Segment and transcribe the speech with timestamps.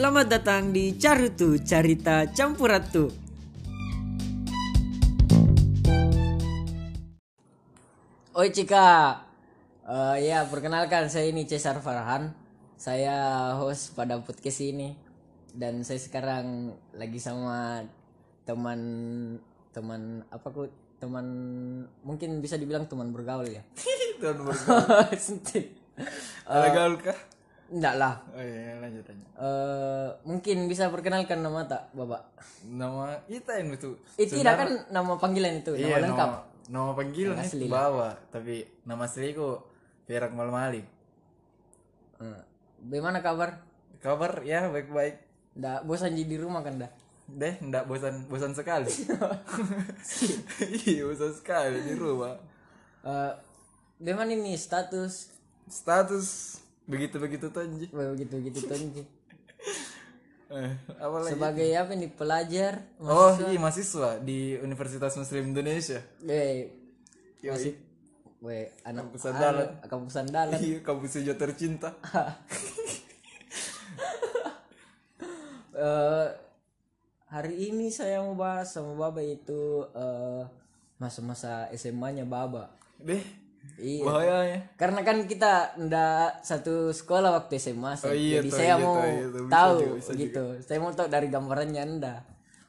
[0.00, 3.12] Selamat datang di Carutu Carita Campuratu.
[8.32, 9.20] Oi Cika,
[9.84, 12.32] Eh, ya perkenalkan saya ini Cesar Farhan.
[12.80, 13.12] Saya
[13.60, 14.96] host pada podcast ini
[15.52, 17.84] dan saya sekarang lagi sama
[18.48, 18.80] teman
[19.76, 20.64] teman apa ku
[20.96, 21.26] teman
[22.00, 23.60] mungkin bisa dibilang teman bergaul ya.
[24.16, 25.12] Tuan bergaul.
[25.20, 25.76] Sentik.
[26.48, 27.29] Ada gaul kah?
[27.70, 28.18] Enggak lah.
[28.34, 29.26] Oh iya, lanjut aja.
[29.38, 32.34] Eh, mungkin bisa perkenalkan nama tak, Bapak?
[32.66, 33.94] Nama kita yang itu.
[34.18, 36.30] Eh, tidak kan nama panggilan itu, nama Iya, lengkap.
[36.34, 39.62] nama, nama panggilan Nama asli itu bawa, tapi nama asliku
[40.02, 40.82] Perak Malmali.
[42.18, 42.42] Eh,
[42.82, 43.62] bagaimana kabar?
[44.02, 45.22] Kabar ya baik-baik.
[45.54, 46.90] Nggak bosan di rumah kan dah?
[47.30, 48.90] Deh, ndak bosan bosan sekali.
[50.90, 52.34] iya, bosan sekali di rumah.
[53.06, 53.32] Eh,
[54.02, 55.38] bagaimana ini status
[55.70, 57.86] Status begitu-begitu tonji.
[57.90, 59.02] begitu begitu Tonji?
[60.50, 61.16] Eh, apa?
[61.30, 62.82] Sebagai apa nih pelajar?
[62.98, 66.02] Oh, iya mahasiswa di Universitas Muslim Indonesia.
[66.26, 66.74] Eh,
[67.40, 67.78] masih,
[68.42, 69.68] we anak Kampus andalan.
[69.86, 70.58] kampus andalan.
[70.58, 71.94] Iya, kampus hijau tercinta.
[75.70, 76.28] Eh,
[77.32, 80.44] hari ini saya mau bahas sama Baba itu eh,
[81.00, 82.68] masa-masa SMA-nya Baba.
[83.00, 83.24] Deh,
[83.78, 84.04] Iya.
[84.04, 84.58] bahayanya.
[84.74, 88.08] Karena kan kita ndak satu sekolah waktu SMA sih.
[88.08, 89.40] Oh iya, Jadi toh, saya iya, mau toh, iya, toh.
[89.44, 90.44] Bisa tahu juga, bisa gitu.
[90.64, 92.14] Saya mau tahu dari gambarannya Anda.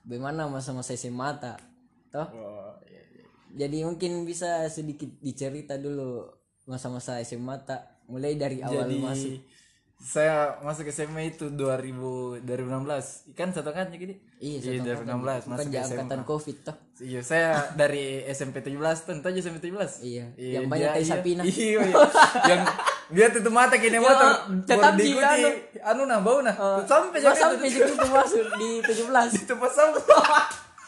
[0.06, 1.58] Bagaimana masa-masa SMA tak?
[2.12, 2.28] Toh?
[2.36, 3.24] Oh, iya, iya.
[3.66, 6.28] Jadi mungkin bisa sedikit dicerita dulu
[6.70, 9.38] masa-masa SMA tak mulai dari awal Jadi masuk.
[10.02, 13.38] Saya masuk SMA itu 2000 2016.
[13.38, 14.18] Kan satu kan jadi?
[14.42, 15.86] Iya, Iya, 2016 Bukan masuk di SMA.
[15.94, 16.76] angkatan Covid toh.
[16.98, 20.02] Iya, saya dari SMP 17 tuh, aja SMP 17.
[20.02, 21.12] Iya, yang banyak tai iya.
[21.14, 21.42] sapina.
[21.54, 21.96] Iya, iya.
[22.50, 22.62] yang
[23.14, 24.50] dia tutup mata kini motor.
[24.66, 25.42] tetap di diikuti.
[25.46, 25.50] anu.
[25.86, 26.56] Anu nah, bau nah.
[26.90, 28.70] sampai Mas jadi sampai segitu masuk di
[29.06, 29.46] 17.
[29.46, 30.26] itu pas sampah.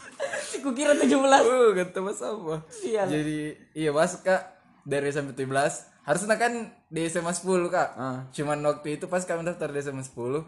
[0.66, 1.06] Kukira 17.
[1.14, 2.60] Uh, kata mas sampah.
[2.74, 3.06] Sial.
[3.06, 4.42] Jadi iya masuk kak
[4.90, 6.54] dari SMP 17 harusnya kan
[6.86, 7.90] di SMA 10 kak.
[7.96, 8.20] Ah.
[8.30, 10.44] Cuman waktu itu pas kami daftar di SMA 10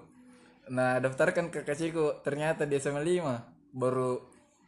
[0.67, 4.17] Nah daftarkan ke keciku ternyata di SMA 5 Baru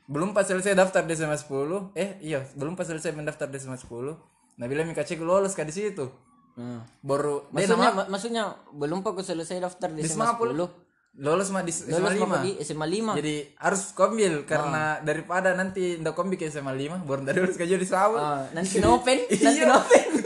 [0.06, 3.75] belum pas selesai daftar di SMA 10 Eh iya belum pas selesai mendaftar di SMA
[3.75, 4.16] 10
[4.56, 6.08] Nah bilang keciku lolos kak di situ
[6.53, 6.81] Hmm.
[7.00, 10.58] Baru Maksudnya, nama ma- maksudnya belum aku selesai daftar di di SMA SMA 10.
[10.58, 10.86] 10
[11.18, 13.14] Lolos mah di SMA Lulus 5 mau di SMA 5.
[13.14, 17.74] Jadi harus kombil karena daripada nanti ndak kombi ke SMA 5 baru dari lulus kerja
[17.74, 19.66] di sawah Ah, nanti nopen, nanti Iya.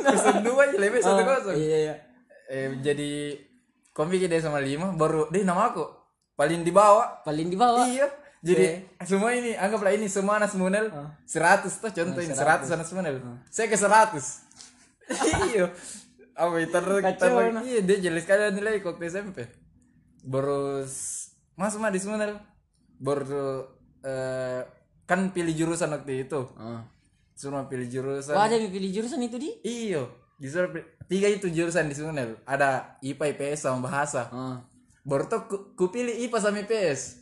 [0.03, 1.55] Pesan dua aja lebih satu kosong.
[1.55, 1.95] Iya iya.
[2.47, 3.11] Eh, jadi
[3.91, 5.85] kombi kita sama lima baru deh nama aku
[6.33, 7.21] paling di bawah.
[7.21, 7.85] Paling di bawah.
[7.85, 8.07] Iya.
[8.41, 8.65] Jadi
[9.05, 10.89] semua ini anggaplah ini semua anak semunel
[11.23, 13.21] seratus tuh contoh ini seratus anak semunel.
[13.47, 14.41] Saya ke seratus.
[15.53, 15.69] iya.
[16.33, 17.61] Apa itu ter, Kacau, ter- nah.
[17.61, 19.45] iya dia jelas sekali nilai waktu SMP.
[20.25, 22.41] Baru s- masuk mah di semunel.
[22.97, 23.69] Baru
[24.01, 24.65] eh,
[25.05, 26.41] kan pilih jurusan waktu itu.
[26.57, 26.81] Ah.
[27.41, 28.37] Suruh pilih jurusan.
[28.37, 29.49] Wah, ada pilih jurusan itu di?
[29.65, 32.37] Iyo, disuruh pi- tiga itu jurusan di Sunel.
[32.45, 34.29] Ada IPA, IPS sama bahasa.
[34.29, 34.57] Ah.
[35.01, 37.17] Baru tuh ku, ku pilih IPA sama IPS.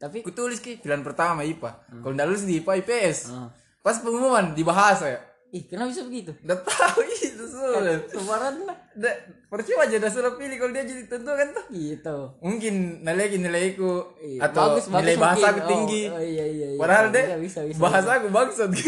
[0.00, 1.76] Tapi Ku tulis ki pilihan pertama IPA.
[1.92, 3.18] Kalau nggak lulus di IPA, IPS.
[3.28, 3.52] Ah.
[3.78, 5.20] Pas pengumuman di bahasa ya.
[5.50, 6.30] Ih, kenapa bisa begitu?
[6.46, 7.98] Udah tahu itu Sunel.
[8.06, 8.76] Sebaran lah.
[8.94, 9.14] Udah
[9.50, 11.64] percuma aja udah suruh pilih kalau dia jadi tentu kan tuh.
[11.74, 12.16] Gitu.
[12.38, 15.50] Mungkin nilai nilaiku Iya, atau bagus, bagus nilai bahasa mungkin.
[15.50, 16.02] aku tinggi.
[16.06, 16.78] Oh, oh, iya, iya, iya.
[16.78, 18.70] Padahal deh bisa, bisa, bahasa aku bangsat.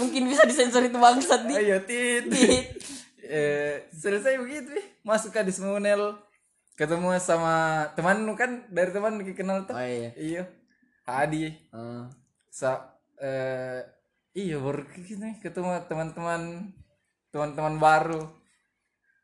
[0.00, 1.54] Mungkin bisa disensor itu bangsat di.
[1.56, 2.24] Ayo tit.
[2.30, 2.64] Tit.
[3.26, 4.86] eh, selesai begitu nih.
[5.02, 6.20] Masuk ke Dismonel.
[6.76, 9.74] Ketemu sama teman kan dari teman kenal tuh.
[9.74, 10.12] Oh iya.
[10.14, 10.42] Iya.
[11.08, 11.50] Hadi.
[11.74, 12.06] Ah.
[12.52, 13.99] Sa eh
[14.32, 16.70] iya baru gitu nih ketemu teman-teman
[17.30, 18.22] teman-teman baru.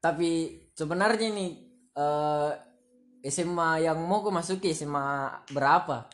[0.01, 0.31] Tapi
[0.75, 1.51] sebenarnya nih
[1.97, 2.51] eh
[3.27, 6.07] SMA yang mau aku masuki SMA berapa?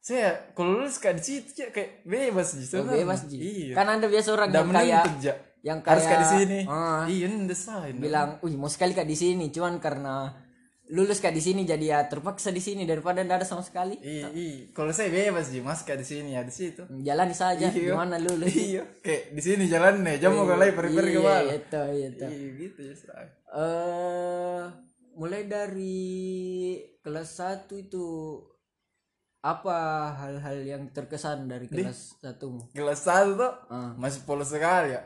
[0.00, 3.02] Saya kalau lulus kayak di situ ya kayak bebas Oh, sih sebenarnya.
[3.02, 3.36] bebas Ji.
[3.36, 3.74] Iya.
[3.74, 5.34] Kan ada biasa orang Udah yang kayak ja.
[5.66, 6.58] yang Harus kayak di sini.
[6.70, 7.02] Ah.
[7.10, 7.94] Iya ini desain.
[7.98, 10.30] bilang, "Wih, mau sekali Kak di sini." Cuman karena
[10.86, 13.98] lulus Kak di sini jadi ya terpaksa di sini daripada tidak ada sama sekali.
[13.98, 14.70] Iya, iya.
[14.70, 16.86] Kalau saya bebas sih, mas kayak di sini ya di situ.
[17.02, 17.90] Jalani saja Iya.
[17.90, 18.54] gimana lulus.
[18.70, 22.24] iya kayak di sini jalan nih jam mau mulai pergi ke mana Iya, itu, itu.
[22.24, 22.94] iya gitu ya.
[23.50, 24.62] Eh,
[25.14, 26.06] mulai dari
[27.00, 28.06] kelas 1 itu
[29.40, 29.78] apa
[30.18, 33.94] hal-hal yang terkesan dari kelas 1 kelas satu tuh Ah.
[33.94, 35.02] masih polos sekali ya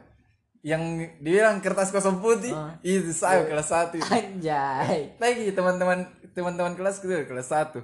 [0.60, 0.82] yang
[1.18, 2.76] dibilang kertas kosong putih Ah.
[2.80, 3.96] itu saya kelas satu.
[3.98, 5.16] Anjay.
[5.16, 7.80] lagi teman-teman teman-teman kelas itu kelas satu.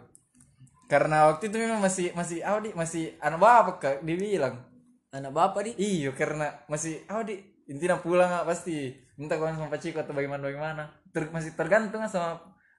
[0.87, 4.61] Karena waktu itu memang masih masih Audi masih anak bapak kak dibilang.
[5.08, 8.93] Anak bapak di iyo karena masih Audi intinya pulang nggak pasti.
[9.17, 10.93] Minta kawan sama Pak Ciko atau bagaimana bagaimana.
[11.08, 12.37] Ter- masih tergantung sama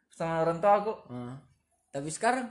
[0.07, 0.93] sama orang tua aku.
[1.09, 1.35] Ah.
[1.89, 2.45] tapi sekarang?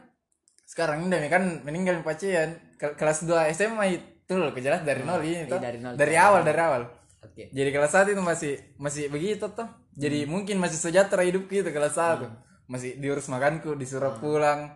[0.67, 5.47] Sekarang ini kan meninggal pacian Ke- kelas 2 SMA itu loh kejelas dari nol ini
[5.47, 5.95] dari nol.
[5.95, 6.83] dari awal dari awal
[7.27, 7.45] oke.
[7.51, 9.67] Jadi kelas satu itu masih masih begitu toh.
[9.93, 12.31] Jadi mungkin masih sejahtera hidup gitu kelas satu.
[12.67, 14.71] Masih diurus makanku disuruh pulang.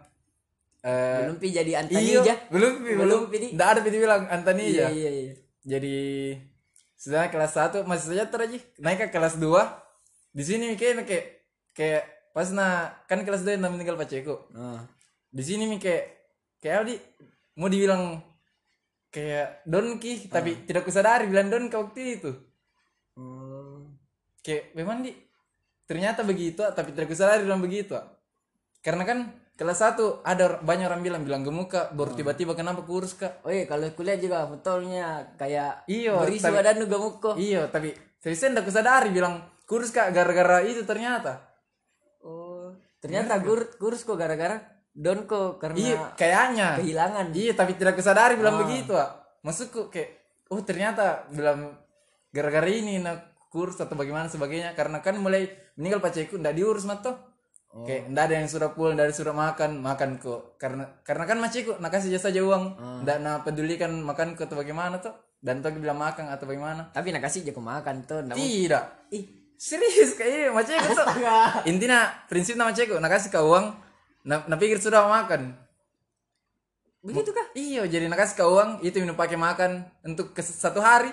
[0.81, 2.35] Eh belum pi jadi Antani iya aja.
[2.49, 3.49] belum Pi, Belum, Pi, Di.
[3.53, 5.33] nggak ada Pi bilang Antani iya ya iya iya.
[5.61, 5.97] Jadi
[6.97, 8.57] sudah kelas 1 masih sejahtera aja.
[8.79, 9.45] Naik ke kelas 2
[10.31, 11.27] di sini kayak kayak
[11.73, 14.87] kayak pas na kan kelas 2 yang meninggal paceku Ah.
[15.29, 16.07] di sini mi kayak
[16.59, 16.95] kayak di
[17.55, 18.23] mau dibilang
[19.11, 22.31] kayak donki tapi tidak kusadari bilang donki waktu itu
[23.13, 23.85] Oh.
[24.41, 25.13] kayak memang di
[25.85, 28.07] ternyata begitu tapi tidak kusadari bilang begitu ah.
[28.81, 29.19] karena kan
[29.53, 33.67] kelas 1 ada banyak orang bilang bilang gemuka baru tiba-tiba kenapa kurus kak Oh iya
[33.67, 37.31] kalau kuliah juga betulnya kayak Iya, berisi tapi- badan juga muko.
[37.37, 41.45] iya tapi seriusnya tidak kusadari bilang kurus kak gara-gara itu ternyata
[42.23, 44.57] Oh, ternyata kur, kurus kok gara-gara
[45.01, 47.27] don kok karena iya kayaknya kehilangan.
[47.33, 49.17] Iya, tapi tidak kusadari bilang begitu, ah.
[49.41, 50.21] Maksudku kayak
[50.53, 51.73] oh ternyata bilang
[52.29, 55.49] gara-gara ini nak kurus atau bagaimana sebagainya karena kan mulai
[55.81, 57.17] meninggal paceku ndak diurus mah toh.
[57.71, 60.61] Kayak ndak ada yang sudah pulang dari sudah makan, makan kok.
[60.61, 62.65] Karena karena kan maceku nak kasih jasa aja uang,
[63.09, 65.17] ndak na pedulikan makan atau bagaimana toh.
[65.41, 66.93] Dan toh bilang makan atau bagaimana.
[66.93, 68.21] Tapi nak kasih jago makan tuh.
[68.29, 68.85] Tidak.
[69.17, 71.05] Ih, Serius kayak maceku tuh.
[71.05, 71.69] astaga.
[71.69, 73.77] Intinya prinsipnya maceku nak kasih kau uang,
[74.25, 75.57] na, na pikir sudah makan.
[77.01, 77.47] Begitu kah?
[77.57, 81.09] Iya, jadi nak kasih kau uang itu minum pakai makan untuk ke satu hari.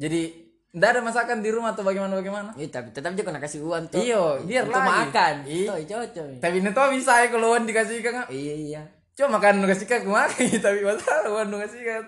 [0.00, 0.32] Jadi
[0.74, 2.50] ndak ada masakan di rumah atau bagaimana bagaimana.
[2.56, 4.00] Iya, tapi tetap juga nak kasih uang tuh.
[4.00, 4.92] Iya, biar untuk lagi.
[5.04, 5.34] makan.
[5.44, 5.68] Iya.
[5.68, 6.26] Tuh, cocok.
[6.40, 8.26] Tapi ini tuh bisa ya kalau uang dikasih kan.
[8.32, 8.82] Iya, iya.
[9.14, 12.02] Cuma makan nu kasih aku makan tapi masalah uang nu kasih kan.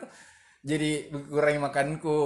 [0.66, 0.90] Jadi
[1.30, 2.20] kurangi makanku,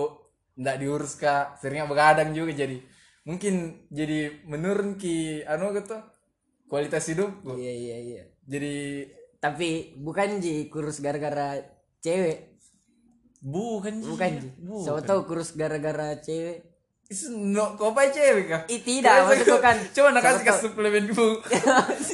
[0.56, 1.58] ndak diurus kak.
[1.58, 2.78] Seringnya begadang juga jadi
[3.26, 5.98] mungkin jadi menurun ki anu gitu
[6.70, 7.58] kualitas hidupku.
[7.58, 8.22] Iya, iya, iya.
[8.46, 8.74] Jadi
[9.40, 11.56] Tapi bukan Ji kurus gara-gara
[11.98, 12.60] cewek.
[13.40, 14.48] bukan Bukan Ji.
[14.60, 14.84] Bukan.
[14.84, 16.68] Siapa tahu kurus gara-gara cewek.
[17.34, 18.62] No, kau apa cewek kah?
[18.70, 19.74] Ih, tidak, maksudku kan.
[19.90, 21.42] Coba nak kasih ke suplemen bu,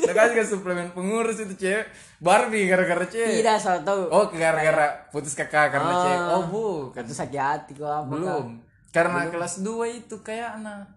[0.08, 1.84] nak kasih ke suplemen pengurus itu cewek.
[2.16, 3.44] Barbie gara-gara cewek.
[3.44, 4.08] Tidak, siapa tahu.
[4.08, 6.00] Oh gara-gara putus kakak karena Ah.
[6.00, 6.20] cewek.
[6.32, 7.02] Oh bukan.
[7.04, 8.44] Itu sakit hati kok apa Belum.
[8.88, 10.88] Karena kelas 2 itu kayak anak.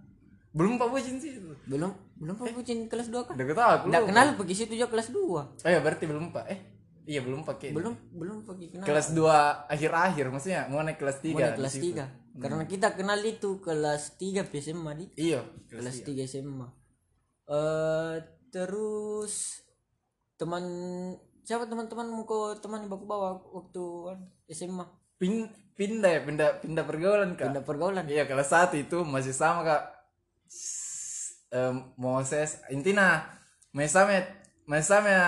[0.55, 1.51] Belum pak bucin sih itu.
[1.67, 3.35] Belum, belum pernah bucin kelas 2 kan?
[3.39, 3.85] Ketawa aku.
[3.87, 4.11] Enggak belum.
[4.11, 5.63] kenal pergi situ juga kelas 2.
[5.63, 6.45] Oh ya berarti belum pak.
[6.51, 6.59] Eh
[7.07, 7.71] iya belum pakai.
[7.71, 8.85] Belum, belum pergi kenal.
[8.85, 11.31] Kelas 2 akhir-akhir maksudnya mau naik kelas 3.
[11.33, 12.39] Mulai kelas 3.
[12.39, 15.41] Karena kita kenal itu kelas 3 SMA di Iya.
[15.71, 16.67] Kelas kelas 3 SMA.
[17.49, 18.15] Eh
[18.51, 19.63] terus
[20.35, 20.63] teman
[21.45, 24.19] siapa teman-temanmu kok teman yang baku bawa waktu kan,
[24.53, 24.85] SMA
[25.19, 27.51] Pin, pindah ya pindah pindah pergaulan kak.
[27.51, 29.83] pindah pergaulan Iya kelas satu itu masih sama kak
[31.49, 32.61] Em, Moses
[34.63, 35.27] masih sama ya,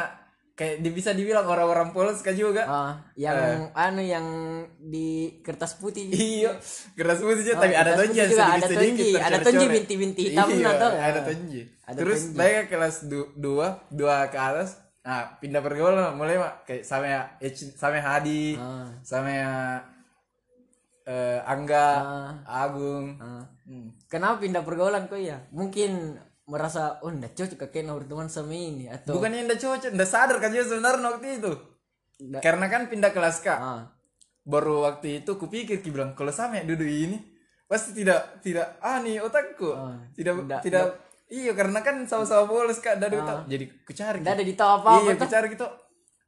[0.53, 2.61] kayak bisa dibilang orang-orang polos kak juga.
[2.63, 4.27] Ah yang anu yang
[4.77, 6.13] di kertas putih.
[6.13, 6.53] Iya
[6.93, 10.47] keras putih juga Oh, tapi ada kertas tonji juga, ada tonji, ada tonji binti-binti hitam
[10.51, 10.69] iya,
[11.01, 11.61] ada tonji.
[11.91, 16.69] Terus ke kelas du- dua dua ke atas nah pindah pergaulan mulai mak.
[16.69, 18.85] Kayak sama ya Ech- sama ya Hadi Ah.
[19.01, 19.51] sama ya
[21.11, 22.31] eh, Angga Ah.
[22.63, 23.43] Agung Ah.
[23.63, 23.91] Hmm.
[24.07, 29.13] kenapa pindah pergaulan kok ya mungkin merasa oh nggak cocok kakek berteman sama ini atau
[29.13, 31.51] Bukannya ndak cocok, ndak sadar kan dia sebenarnya waktu itu.
[32.21, 33.55] Nggak- Karena kan pindah kelas kak.
[33.57, 33.83] ah
[34.41, 37.13] Baru waktu itu kupikir ki bilang kalau sama ya duduk ini
[37.63, 39.95] pasti tidak tidak ah nih otakku Ah.
[40.11, 40.85] tidak Ndak- tidak
[41.29, 44.27] iya karena kan sama-sama bolos kak dadu tak jadi kucari ki.
[44.27, 45.67] ada di tahu apa apa iya kucari gitu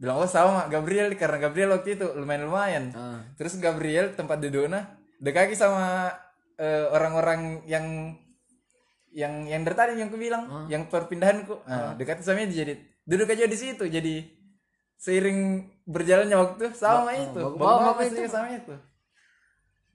[0.03, 1.15] bilang oh sama Gabriel.
[1.15, 2.83] Karena Gabriel waktu itu lumayan lumayan.
[2.91, 3.23] Ah.
[3.33, 4.83] terus Gabriel tempat duduknya
[5.17, 6.11] dekaki sama
[6.55, 8.11] eh, orang-orang yang
[9.09, 10.65] yang yang dari tadi yang ku bilang Ah.
[10.67, 11.63] yang perpindahanku.
[11.63, 14.27] Nah, dekat sama dia jadi duduk aja di situ jadi
[14.95, 15.39] seiring
[15.83, 17.39] berjalannya waktu sama itu.
[17.39, 18.27] baku- bawa bawa bawa itu.
[18.27, 18.75] sama itu.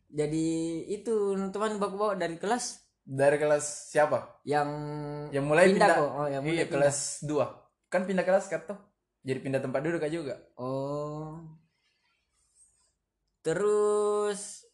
[0.08, 0.46] Jadi
[0.90, 1.14] itu
[1.50, 2.80] teman baku bawa dari kelas?
[3.02, 4.40] Dari kelas siapa?
[4.42, 4.68] Yang
[5.30, 6.10] yang mulai pindah, pindah, kok.
[6.14, 6.72] Oh yang mulai iya pindah.
[6.80, 7.44] kelas 2
[7.88, 8.76] kan pindah kelas kan tuh
[9.28, 10.34] jadi pindah tempat duduk aja juga?
[10.56, 11.36] Oh.
[13.40, 14.64] Terus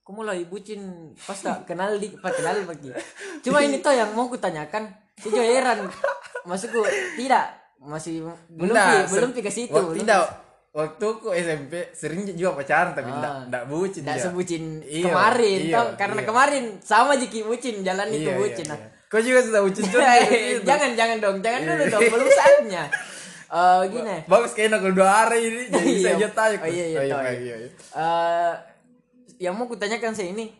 [0.00, 0.80] aku mulai bucin.
[1.18, 2.92] Pas tak kenal di pas kenal pagi
[3.40, 4.88] cuma ini tuh yang mau kutanyakan.
[5.16, 5.88] Juga heran.
[6.44, 6.84] Maksudku
[7.16, 7.56] tidak.
[7.80, 10.24] Masih belum Nggak, pi, belum se- pi ke situ waktu, tidak
[10.72, 13.14] waktu ku SMP sering juga pacaran tapi Ah.
[13.14, 16.26] enggak enggak bucin tidak sebucin Iya, kemarin iya, tau karena iya.
[16.26, 18.78] kemarin sama jiki bucin jalan itu Iya, bucin iya, nah.
[18.80, 18.88] Iya.
[19.04, 21.36] Kau juga sudah bucin juga Eh, jangan jangan dong.
[21.38, 22.02] Jangan dulu dong.
[22.16, 22.82] Belum saatnya
[23.50, 24.16] Eh gini.
[24.28, 26.56] Bagus kayaknya kalau dua hari ini jadi bisa aja tanya.
[26.62, 27.32] Oh, iya, iya, tahu, iya, iya.
[27.32, 27.70] iya, iya.
[27.94, 28.54] Eh
[29.42, 30.52] yang mau kutanyakan saya ini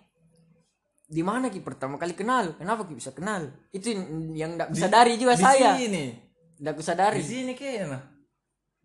[1.04, 2.58] di mana ki pertama kali kenal?
[2.58, 3.52] Kenapa ki bisa kenal?
[3.70, 3.92] Itu
[4.34, 5.72] yang tidak bisa dari juga di saya.
[5.76, 6.04] sini.
[6.54, 8.14] Tidak bisa dari di sini kayaknya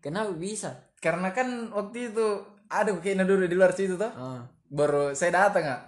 [0.02, 0.70] kenapa bisa?
[0.98, 2.26] Karena kan waktu itu
[2.66, 4.44] ada kayaknya dulu di luar situ tuh ah.
[4.70, 5.82] Baru saya datang nggak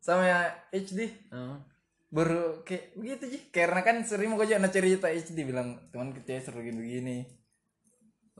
[0.00, 0.40] sama ya
[0.72, 1.60] HD ah.
[2.08, 6.64] baru kayak begitu sih karena kan sering mau aja cerita HD bilang teman kita seru
[6.64, 7.16] begini begini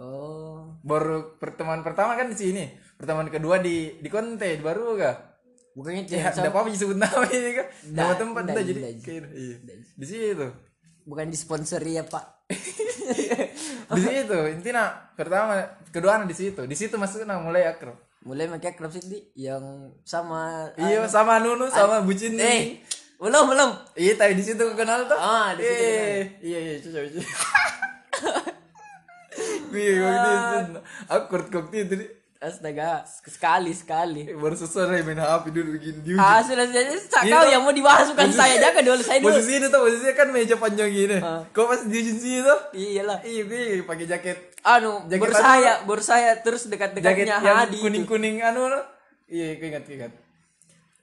[0.01, 2.65] oh baru pertemuan pertama kan di sini
[2.97, 5.17] pertemuan kedua di di konten baru gak
[5.77, 9.57] bukannya itu ya yang ada apa disebut nama ini kan nama tempat dah jadi iya.
[9.95, 10.49] di situ
[11.07, 12.49] bukan disponsori ya pak
[13.95, 15.63] di situ intinya pertama
[15.95, 21.07] kedua di situ di situ masuknya mulai akrab mulai pakai klub sih yang sama iya
[21.09, 22.83] sama Nunu sama Bucin eh
[23.21, 27.05] belum belum iya tadi di situ kenal tuh Ah, di situ Eh, iya iya coba
[29.71, 31.95] Gue waktu itu awkward waktu itu
[32.39, 36.25] astaga sekali sekali Eh, baru selesai main HP dulu begini di ujung.
[36.25, 36.89] ah sudah saja
[37.21, 40.15] Iya, kau yang mau dibahas bukan saya jaga dulu saya dulu Posisi itu tuh posisinya
[40.15, 41.21] kan meja panjang gini.
[41.51, 42.61] Kau pas di sini tuh.
[42.73, 45.43] iyalah Iya gue pakai jaket anu Jaket baru anu.
[45.43, 47.85] saya baru saya terus dekat-dekatnya Hadi itu.
[47.85, 48.85] kuning kuning anu loh.
[49.27, 50.13] Iya gue ingat gue ingat.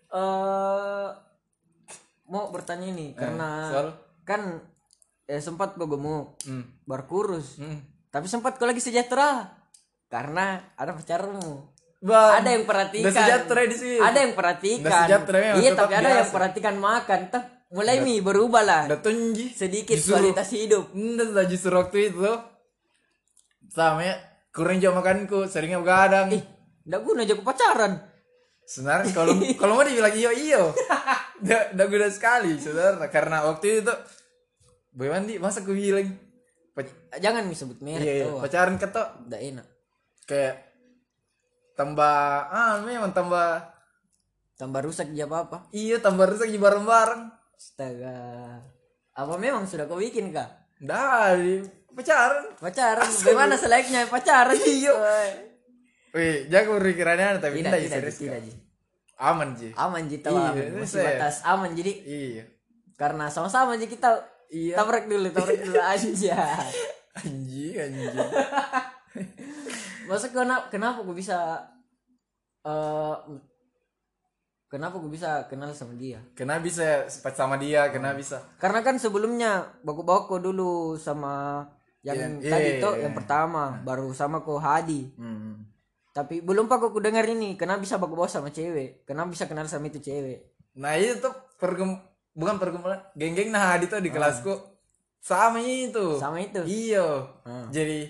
[0.09, 1.07] eh
[2.25, 3.88] mau bertanya nih karena soal?
[4.24, 4.41] kan
[5.25, 6.65] eh, sempat kau gemuk Hmm.
[6.83, 7.77] baru kurus Hmm.
[8.17, 9.45] Tapi sempat kau lagi sejahtera.
[10.09, 11.69] Karena ada pacarmu.
[12.01, 13.13] Bang, ada yang perhatikan.
[13.13, 13.97] sejahtera di sini.
[14.01, 15.05] ada yang perhatikan.
[15.29, 17.19] Memang, iya tapi ada yang perhatikan makan.
[17.29, 18.81] Tah, mulai mi berubah lah.
[18.97, 19.53] tunji.
[19.53, 20.89] sedikit Disuruh- kualitas hidup.
[20.97, 22.41] Lah justru waktu itu tuh.
[23.69, 24.17] Sama ya,
[24.50, 26.33] kurang jam makanku, seringnya begadang.
[26.33, 26.41] ih
[26.89, 28.01] ndak guna jago pacaran.
[28.65, 30.63] Sebenarnya kalau kalau mau dibilang iyo iyo,
[31.45, 33.05] udah udah guna sekali saudara.
[33.13, 33.93] Karena waktu itu
[34.97, 36.09] Boy Mandi masa gue bilang
[36.77, 39.67] pac- jangan mi sebut merek iya, iya, tuh pacaran ketok ndak enak
[40.24, 40.55] kayak
[41.74, 42.17] tambah
[42.48, 43.65] ah memang tambah
[44.55, 47.34] tambah rusak dia apa apa iya tambah rusak di bareng-bareng.
[47.51, 48.62] astaga
[49.12, 50.46] apa memang sudah kau bikin kak
[50.77, 52.53] Dari pacaran.
[52.55, 54.93] pacaran bagaimana selayaknya pacaran Iya.
[54.93, 55.29] Woi.
[56.13, 58.17] Wih, jago pikirannya tapi tidak tidak, tidak serius.
[58.19, 58.39] tidak.
[58.43, 58.53] Ji.
[59.17, 59.72] Aman sih.
[59.74, 60.77] aman ji tahu Iya, aman.
[60.77, 62.43] masih batas aman jadi Iya.
[62.93, 64.75] karena sama-sama aja kita Iya.
[64.75, 66.38] tabrak dulu tabrak dulu aja
[67.18, 68.13] Anjing, anjing.
[70.08, 71.38] masa kenapa kenapa gue bisa
[72.63, 73.16] eh
[74.68, 78.44] kenapa gue bisa kenal sama dia Kena bisa sempat sama dia, kena bisa.
[78.58, 81.63] karena kan sebelumnya baku-baku dulu sama
[82.04, 83.01] yang Iya, tadi iya, tuh iya.
[83.08, 85.66] yang pertama baru sama ko Hadi Hmm.
[86.13, 89.88] tapi belum pak aku dengar ini kenapa bisa baku-baku sama cewek kenapa bisa kenal sama
[89.88, 91.98] itu cewek Nah itu tuh pergum
[92.38, 94.53] bukan pergumulan geng-geng nah Hadi tuh di kelasku
[95.20, 96.15] sama itu.
[96.15, 97.25] sama itu Iya.
[97.41, 97.67] Hmm.
[97.67, 98.06] Jadi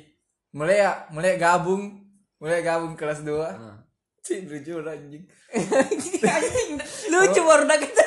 [0.51, 2.03] mulai ya mulai gabung
[2.37, 3.79] mulai gabung kelas 2 Hmm.
[4.19, 5.23] Cih lucu anjing.
[7.09, 8.03] lucu baru dah kita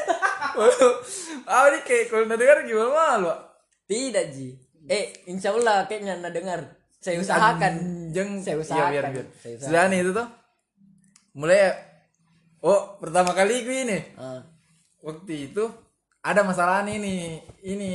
[1.47, 3.33] ah ini kayak kalau udah dengar gimana malu.
[3.87, 4.53] tidak ji
[4.87, 6.61] eh insya Allah kayaknya nggak dengar
[6.99, 7.75] saya usahakan
[8.11, 8.31] Anjing.
[8.39, 8.91] Saya Iya, usahakan.
[8.93, 9.27] biar, biar.
[9.35, 9.87] Saya usahakan.
[9.89, 10.29] Nih itu tuh.
[11.33, 11.71] Mulai ya.
[12.61, 13.99] Oh, pertama kali gue ini.
[14.15, 14.45] Ah,
[15.00, 15.65] Waktu itu
[16.21, 17.23] ada masalah nih nih.
[17.65, 17.93] Ini.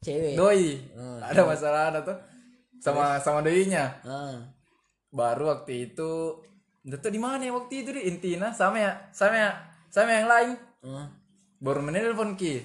[0.00, 0.34] Cewek.
[0.38, 0.80] Doi.
[0.96, 1.20] Hmm.
[1.20, 2.16] ada masalah ada tuh.
[2.80, 4.00] Sama sama doinya.
[4.02, 4.40] Ah.
[5.12, 6.40] Baru waktu itu
[6.80, 8.54] tuh di mana ya waktu itu di Intina?
[8.56, 9.50] Sama ya sama ya
[9.92, 10.50] sama yang lain.
[10.80, 11.08] Ah.
[11.60, 12.64] baru menelpon ki.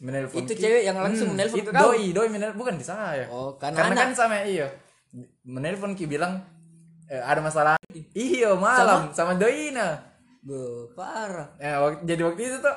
[0.00, 0.62] Menelpon itu Ki.
[0.64, 3.28] cewek yang langsung Hmm, menelpon itu doi doi menelpon bukan di saya.
[3.28, 4.00] Oh karena, karena anak.
[4.00, 4.64] kan sama iya.
[5.44, 6.40] Menelpon ki bilang
[7.12, 7.76] eh, ada masalah.
[8.16, 9.12] Iyo malam.
[9.12, 10.00] Sama, doina
[10.44, 11.52] Be, parah.
[11.56, 12.76] Ya, jadi waktu itu tuh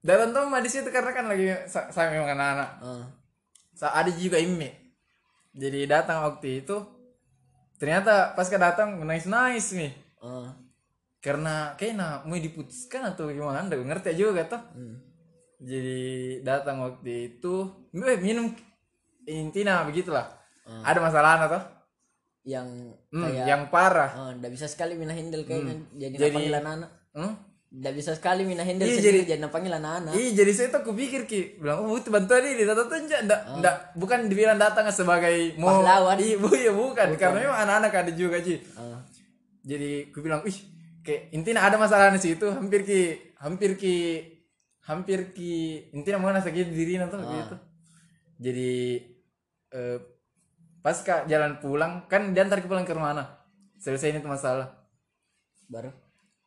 [0.00, 3.04] datang tuh di situ karena kan lagi sa- saya memang anak-anak Ah.
[3.72, 4.68] Sa- ada juga Imi
[5.50, 6.76] jadi datang waktu itu
[7.76, 10.52] ternyata pas datang nangis nangis nih Ah.
[11.18, 14.96] karena kayaknya mau diputuskan atau gimana nggak ngerti juga tuh Hmm.
[15.60, 16.00] jadi
[16.40, 17.54] datang waktu itu
[17.92, 18.48] eh, minum
[19.24, 20.24] intinya begitulah
[20.64, 20.80] Hmm.
[20.80, 21.60] ada masalah atau
[22.40, 22.64] yang
[23.12, 26.90] hmm, kayak yang parah oh, nggak bisa sekali mina handle kayaknya jadi, Jadi- panggil anak-anak
[27.12, 27.32] hmm?
[27.70, 30.10] Nggak bisa sekali mina handle Iya, sendiri jadi- jadi panggil anak-anak.
[30.18, 31.62] Iya jadi saya tuh kupikir ki.
[31.62, 35.78] Bilang oh butuh bantuan ini datang tuh enggak enggak, enggak bukan dibilang datang sebagai mau
[35.78, 36.18] Pahlawan.
[36.18, 38.98] iya bu ya bukan, karena memang anak-anak ada juga sih Ah.
[39.62, 40.58] jadi ku bilang ih
[41.06, 43.00] kayak intinya ada masalah di situ hampir ki
[43.38, 43.94] hampir ki
[44.90, 47.56] hampir ki intinya mau sakit diri nanti gitu.
[48.40, 48.98] Jadi
[49.70, 49.98] eh,
[50.82, 53.14] pas kak jalan pulang kan diantar ke pulang ke rumah
[53.78, 54.74] selesai ini tuh masalah.
[55.70, 55.94] Baru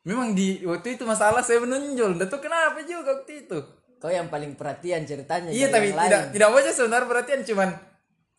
[0.03, 2.19] memang di waktu itu masalah saya menonjol.
[2.19, 3.59] Nggak tahu kenapa juga waktu itu.
[4.03, 6.35] Kau yang paling perhatian ceritanya iya tapi tidak lain.
[6.35, 7.69] tidak aja sebenarnya perhatian cuman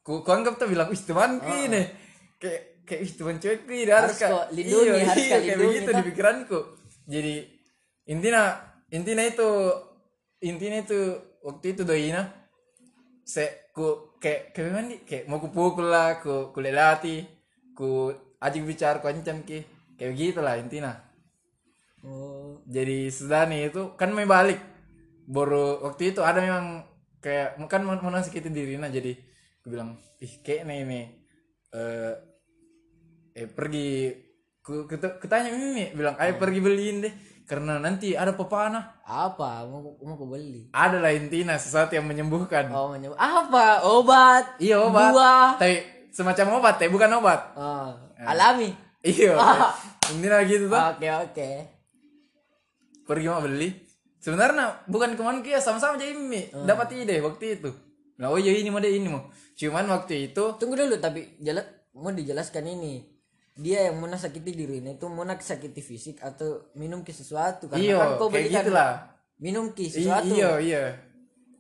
[0.04, 1.88] ku, ku anggap tuh bilang wih teman ini
[2.36, 5.88] kayak kayak wih teman cewek ini harus kok lindungi, iya, harus kok kayak lindungi, begitu
[5.88, 5.96] toh.
[5.96, 6.58] di pikiranku.
[7.08, 7.34] Jadi
[8.12, 8.42] intinya
[8.92, 9.50] intinya itu
[10.44, 11.00] intinya itu
[11.40, 12.28] waktu itu doina
[13.24, 17.24] se ku kayak kayak mana nih kayak mau ku pukul lah ku ku lelati
[17.72, 19.64] ku ajak bicara ku ancam ki.
[19.96, 20.92] Kayak gitu lah intinya
[22.04, 24.60] oh jadi sudah nih itu kan mau balik.
[25.24, 26.84] Baru waktu itu ada memang
[27.24, 29.16] kayak kan mau sakitin dirinya jadi
[29.64, 31.04] aku bilang ih kayak nih nih
[31.72, 32.14] eh
[33.34, 34.12] eh pergi
[34.60, 39.00] ku, ku, ku tanya Mimi bilang ayo pergi beliin deh karena nanti ada pepana.
[39.04, 39.68] Apa?
[39.68, 40.72] Mau mau aku beli?
[40.72, 42.72] Ada lah intinya sesuatu yang menyembuhkan.
[42.72, 43.84] Oh menyebut apa?
[43.84, 44.56] Obat?
[44.56, 45.12] Iya obat.
[45.12, 45.48] Buah?
[45.60, 45.76] Tapi
[46.08, 47.40] semacam obat ya bukan obat.
[47.56, 48.72] Oh, alami?
[49.04, 49.36] Iya.
[50.12, 51.73] Intinya gitu tuh oke oke
[53.04, 53.70] pergi mau beli.
[54.20, 57.70] Sebenarnya bukan ke mana kia sama-sama jadi Mimi dapat ide waktu itu.
[58.16, 61.68] Nah oh iya ini mau deh ini mau cuman waktu itu tunggu dulu tapi jelas
[61.92, 63.04] mau dijelaskan ini.
[63.54, 67.68] Dia yang mau sakiti dirinya itu mau sakiti fisik atau minum ke sesuatu.
[67.68, 68.92] Karena iya kan kau belikan gitu lah
[69.38, 70.32] minum ke I- sesuatu.
[70.32, 70.84] iya iya.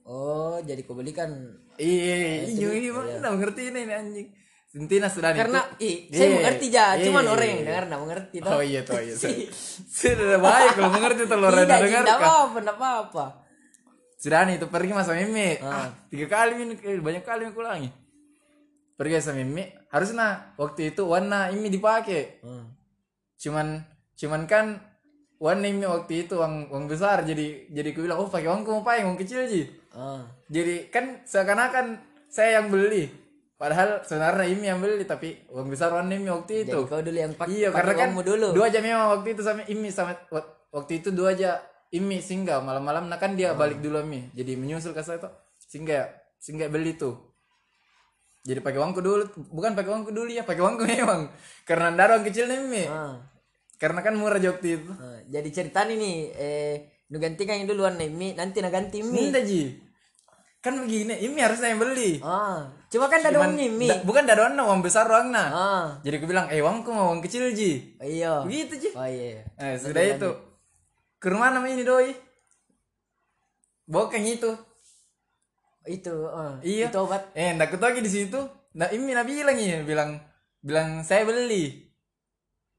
[0.08, 1.30] Oh jadi kau belikan.
[1.76, 4.28] Iya iya iya mana mengerti ini nih, anjing
[4.74, 7.52] intinya sudah nih, karena ih, saya Iya, mengerti aja iya, cuman iya, orang iya.
[7.54, 8.50] yang dengar nggak mengerti toh.
[8.50, 9.14] oh iya tuh iya
[9.86, 13.24] sudah baik kalau mengerti tuh lo rada tidak dengar tidak kan apa tidak apa apa
[14.18, 15.48] sudah nih itu pergi sama Mimi.
[15.60, 17.92] Ah, tiga kali Mimi eh, banyak kali aku ulangi
[18.96, 19.68] pergi sama Mimi.
[19.92, 22.40] Harusnya waktu itu warna ini dipakai.
[22.42, 22.72] Hmm.
[23.36, 23.84] cuman
[24.16, 24.80] cuman kan
[25.36, 27.20] warna ini waktu itu uang uang besar.
[27.22, 30.26] Jadi jadi aku bilang oh pakai uangku mau pakai uang kecil sih Ah.
[30.50, 33.06] jadi kan seakan-akan saya yang beli
[33.64, 36.76] padahal sebenarnya ini yang beli tapi uang besar warna ini waktu itu.
[36.76, 38.52] jadi kau dulu yang pakai iya karena kan dulu.
[38.52, 42.60] dua jam memang waktu itu sama Imi sama wa- waktu itu dua aja Imi singgah.
[42.60, 44.36] Malam-malam nah kan dia balik dulu Imi.
[44.36, 47.16] Jadi menyusul ke saya tuh singgah singgah beli tuh.
[48.44, 51.32] Jadi pakai uangku dulu bukan pakai uangku dulu ya pakai uangku memang.
[51.64, 52.84] Karena ada uang kecil nih Imi.
[52.84, 53.16] Ah.
[53.74, 54.92] karena kan murah aja waktu itu.
[54.96, 56.74] Ah, jadi cerita nih eh
[57.08, 59.72] nu ganti kan yang duluan nih mi nanti na ganti mi Minta ji.
[60.60, 62.20] Kan begini Imi harusnya yang beli.
[62.20, 65.48] Ah cuma kan ada uang nih mi Da- bukan ada uang uang besar uang nah
[65.50, 69.42] ah jadi aku bilang eh uangku mau uang kecil ji iya begitu ji oh iya
[69.58, 70.30] Eh, sudah itu.
[71.18, 72.12] Ke rumah nama ini doi.
[73.88, 74.52] Bokeng itu.
[75.84, 76.88] itu ah Iya.
[76.88, 78.40] itu obat Eh, ndak lagi di situ.
[78.76, 80.20] Nah, ini nak bilang ya, bilang
[80.60, 81.88] bilang saya beli.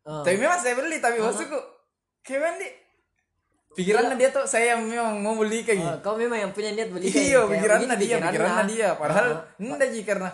[0.05, 0.21] Ah.
[0.21, 1.57] Tapi memang saya beli, tapi maksudku
[2.21, 2.84] kayak
[3.75, 5.91] pikirannya dia tuh saya yang memang mau beli kayak gitu.
[5.91, 8.89] Ah, kau memang yang punya niat beli kayak- Iya, kayak pikirannya begitu dia, pikirannya dia.
[8.95, 9.61] Padahal Ah.
[9.61, 10.29] enggak ji karena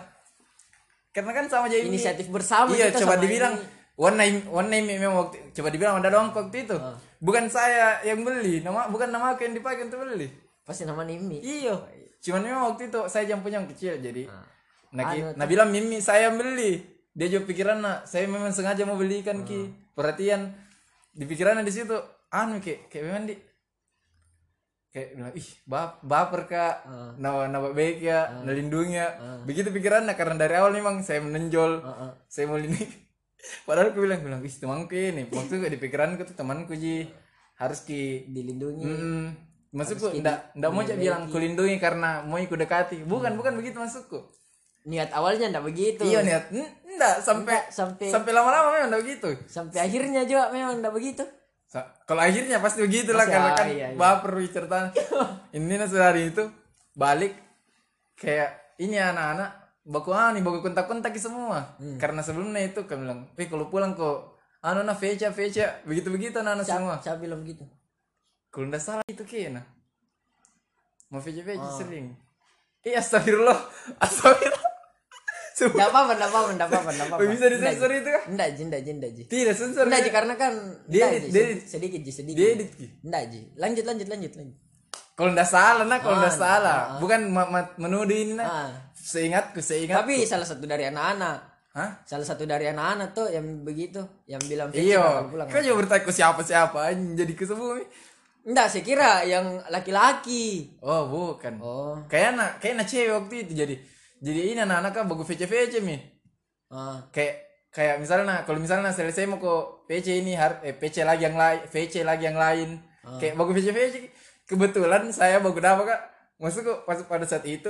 [1.12, 1.92] karena kan sama aja ini.
[1.92, 3.66] inisiatif bersama Iya, kita coba sama dibilang ini.
[3.94, 6.76] warna warna ini memang waktu coba dibilang ada doang waktu itu.
[6.76, 6.96] Ah.
[7.18, 10.26] Bukan saya yang beli, nama bukan nama aku yang dipakai untuk beli.
[10.62, 11.74] pasti nama Nimi Iya.
[12.18, 14.30] Cuman memang waktu itu saya jam punya yang kecil jadi.
[14.92, 16.78] Nah, Anu nah bilang Mimi saya beli.
[17.10, 19.68] Dia juga pikiran nah, saya memang sengaja mau belikan ki.
[19.92, 20.54] Perhatian
[21.10, 21.92] di pikirannya di situ
[22.32, 23.36] anu kayak kayak memang di
[24.92, 26.76] kayak bilang ih bap, baper kak.
[27.20, 29.08] Nawa nawa baik ya nalindungi ya.
[29.44, 31.84] Begitu pikirannya karena dari awal memang saya menonjol.
[31.84, 32.12] Ah, ah.
[32.28, 32.76] saya mau ini.
[33.66, 37.08] Padahal aku bilang bilang ih temanku ini maksudku di pikiranku tuh temanku ji.
[37.60, 38.84] Harus ki dilindungi.
[38.84, 39.24] Hmm,
[39.76, 43.04] maksudku ndak ndak mau cak bilang kulindungi karena mau ikut dekati.
[43.04, 44.20] Bukan, bukan begitu maksudku.
[44.82, 46.02] niat awalnya ndak begitu.
[46.02, 46.50] Iya niat.
[46.50, 49.30] Ndak sampai sampai- sampai lama-lama memang ndak begitu.
[49.46, 51.22] sampai akhirnya juga memang ndak begitu
[52.04, 53.96] kalau akhirnya pasti begitulah Pasti, karena ah, kan iya, iya.
[53.96, 54.92] baper cerita.
[55.56, 56.44] ini nah sehari itu
[56.92, 57.32] balik
[58.12, 61.72] kayak ini anak-anak baku ah nih baku kontak-kontak semua.
[61.80, 61.96] Hmm.
[61.96, 66.66] Karena sebelumnya itu kan bilang, "Eh kalau pulang kok anu nah feca feca begitu-begitu anak-anak
[66.68, 67.64] semua." saya bilang gitu
[68.52, 69.64] Kalau nggak salah itu kayaknya.
[71.08, 71.72] Mau VJ-VJ Oh.
[71.72, 72.12] sering.
[72.84, 73.58] Iya astagfirullah.
[74.04, 74.71] Astagfirullah.
[75.54, 78.22] Ndak apa-apa ndak apa-apa ndak apa-apa ndak apa-apa Bisa disensor itu kah?
[78.26, 79.84] ndak ji ndak ji ndak ji Tidak sensor.
[79.84, 80.52] Nggak ji karena kan
[80.84, 82.36] Dia edit, dia sedikit ji sedikit.
[82.36, 82.86] Dia edit, Ki.
[83.02, 83.40] Nggak ji.
[83.54, 84.56] Lanjut lanjut lanjut lanjut.
[85.12, 86.78] Kalau nggak salah nah, kalau Ah, nggak salah.
[86.96, 88.46] Bukan ma- ma- menuduh ini nah.
[88.48, 88.70] Ah.
[88.92, 90.02] Seingatku, seingat.
[90.02, 91.38] Tapi salah satu dari anak-anak.
[91.72, 91.90] Hah?
[92.02, 95.24] Salah satu dari anak-anak tuh yang begitu, yang bilang Iya.
[95.26, 95.48] pulang.
[95.48, 96.80] Kau juga bertanya ke siapa-siapa
[97.12, 97.80] jadi ke semua.
[98.42, 100.74] Enggak, saya kira yang laki-laki.
[100.80, 101.54] Oh, bukan.
[101.60, 101.94] Oh.
[102.06, 103.74] Kayak anak, kayak anak cewek waktu itu jadi.
[104.22, 105.98] Jadi ini anak-anak kan bagus VC-VC mi.
[106.68, 107.04] Ah.
[107.10, 107.34] kayak
[107.68, 109.52] kayak misalnya kalau misalnya selesai mau ke
[109.86, 112.80] PC ini har eh, PC lagi yang lain VC lagi yang lain
[113.18, 113.96] kayak bagus VC VC
[114.42, 116.00] kebetulan saya bagus apa kak
[116.38, 117.68] maksudku pas pada saat itu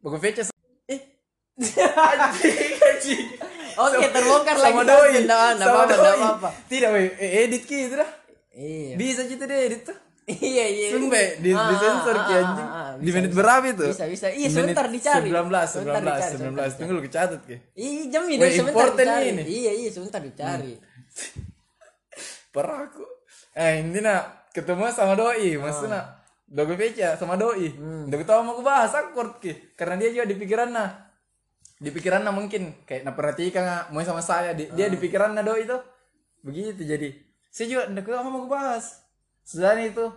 [0.00, 0.38] bagus VC
[0.84, 1.00] eh
[1.94, 3.24] anjing anjing
[3.76, 4.88] Oke, Sama- terbongkar sama lagi.
[4.88, 6.16] doi sama apa-apa, nggak doi.
[6.18, 6.48] apa-apa.
[6.66, 8.10] tidak weh eh, edit gitu dah
[8.50, 8.94] Iya.
[8.96, 10.88] bisa gitu deh edit tuh Iya, iya.
[10.90, 12.66] Sumbe di, Ah, di sensor ah, ah, anjing.
[12.66, 13.38] ah, ah, di menit bisa.
[13.38, 13.86] berapa itu?
[13.86, 14.26] Bisa, bisa.
[14.26, 15.28] Iya, sebentar dicari.
[15.30, 16.34] 19, Sebentar 19, dicari, 19.
[16.34, 17.56] sebentar Tunggu lu catat ki.
[17.78, 19.26] Iya, jam ini sebentar dicari.
[19.30, 19.42] ini.
[19.46, 20.74] Iya, iya, sebentar dicari.
[22.54, 23.04] Parah aku.
[23.56, 24.20] Eh, ini nah
[24.52, 27.72] ketemu sama doi maksudnya dogo peca sama doi
[28.08, 30.88] dogo tahu mau bahas akord ki karena dia juga di pikiran nah
[31.76, 35.44] di pikiran nah mungkin kayak nah perhatikan mau sama saya di- dia di pikiran nah
[35.44, 35.76] doi itu
[36.40, 37.12] begitu jadi
[37.48, 39.04] saya juga tahu mau bahas
[39.46, 40.10] sudah itu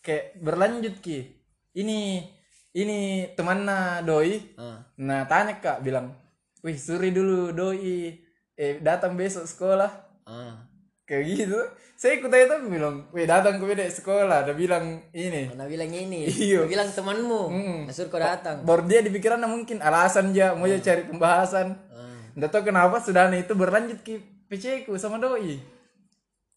[0.00, 1.26] kayak berlanjut ki
[1.74, 2.22] ini
[2.70, 2.98] ini
[3.34, 4.78] teman nah doi Ah.
[4.96, 6.14] nah tanya kak bilang
[6.62, 8.14] wih suri dulu doi
[8.54, 9.90] eh datang besok sekolah
[10.22, 10.54] Ah.
[11.02, 11.58] kayak gitu
[11.98, 15.90] saya ikut aja tuh bilang weh datang ke beda sekolah dia bilang ini Mana bilang
[15.90, 16.24] ini?
[16.24, 16.64] Iya.
[16.64, 17.42] Bilang temanmu.
[17.50, 17.78] Mm.
[17.90, 18.62] Nasur kau datang.
[18.62, 22.22] baru dia di pikiran mungkin alasan aja mau dia cari pembahasan Ah.
[22.38, 25.58] nggak tahu kenapa sudah itu berlanjut ke PC ku sama doi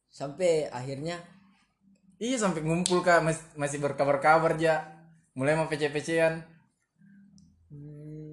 [0.07, 1.17] Sampai akhirnya
[2.23, 3.19] iya sampai ngumpul kak.
[3.19, 4.87] Mas- masih berkabar-kabar aja
[5.35, 6.39] mulai mau PC-PC-an.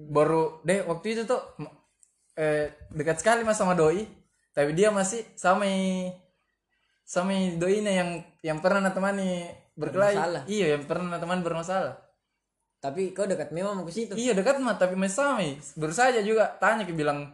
[0.07, 1.43] Baru deh waktu itu tuh
[2.39, 4.07] eh, dekat sekali mas sama doi.
[4.55, 5.67] Tapi dia masih sama
[7.03, 10.15] sama doinya yang yang pernah temani berkelahi.
[10.15, 10.43] Bermasalah.
[10.47, 11.95] iya yang pernah teman bermasalah.
[12.81, 14.15] Tapi kau dekat memang mau ke situ.
[14.15, 15.43] Iya dekat mah tapi masih sama
[15.77, 17.31] baru saja juga tanya ke bilang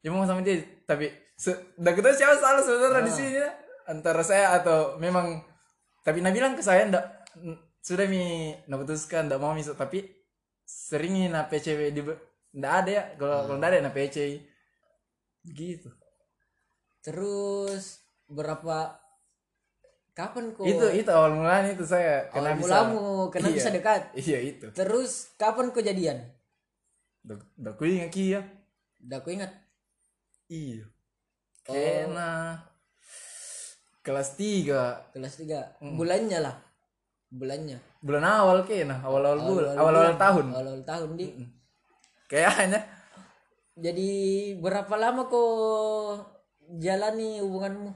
[0.00, 0.62] ya mau sama dia.
[0.86, 3.50] Tapi se kita siapa salah sebenarnya di sini ya?
[3.86, 5.38] antara saya atau memang
[6.06, 7.02] tapi nah bilang ke saya ndak
[7.82, 10.06] sudah mi nah putuskan ndak mau misal tapi
[10.62, 12.02] seringin na PCW di
[12.54, 14.38] ndak ada ya kalau kalau ndak ada na PC
[15.44, 15.90] gitu
[17.02, 18.98] Terus berapa
[20.10, 23.54] kapan kau itu itu awal mulanya itu saya awal kena bisa mulamu kena Iya.
[23.54, 24.02] bisa dekat?
[24.16, 26.18] iya itu Terus kapan kau jadian?
[27.22, 28.40] dak ku ingat kia
[28.98, 29.50] Udah aku ingat.
[30.46, 30.86] iya
[31.66, 31.74] Oh.
[34.06, 35.82] Kelas tiga Kelas 3.
[35.98, 36.54] Bulannya lah.
[37.26, 37.82] Bulannya.
[38.06, 40.22] bulan awal kayaknya awal-awal bulan awal-awal bulan.
[40.22, 41.26] tahun Awal-awal tahun di.
[42.30, 42.80] kayaknya
[43.74, 44.10] Jadi
[44.62, 45.50] berapa lama kau
[46.78, 47.90] jalani hubunganmu?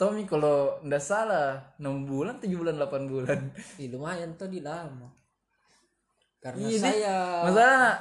[0.00, 3.38] Tommy kalau ndak salah 6 bulan 7 bulan 8 bulan
[3.78, 5.12] Ih, lumayan tuh di lama.
[6.42, 6.80] Karena Di.
[6.80, 7.94] saya masalah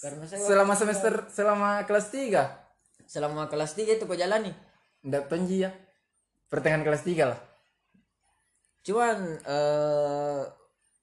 [0.00, 4.52] karena saya selama semester selama kelas 3 selama kelas 3 itu kau jalani.
[5.02, 5.70] Ndak tonji ya
[6.46, 7.40] pertengahan kelas 3 lah
[8.80, 10.40] Cuman eh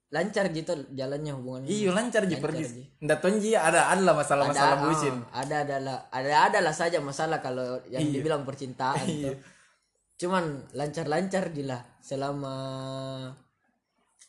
[0.08, 1.68] lancar gitu jalannya hubungannya.
[1.68, 2.84] iya lancar ji Lancar, pergi Ji.
[3.04, 7.04] ndak tonji ada ada lah masalah-masalah Ada, bucin ada ada lah ada ada lah saja
[7.04, 9.36] masalah kalau yang dibilang percintaan Iya.
[9.36, 9.38] tuh.
[10.18, 12.56] Cuman lancar-lancar lah selama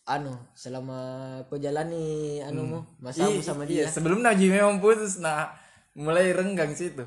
[0.05, 0.99] anu selama
[1.47, 3.87] kau jalani anumu masamu Iya, sama iya, dia.
[3.87, 5.53] sebelum Naji memang putus nah
[5.95, 7.07] mulai renggang situ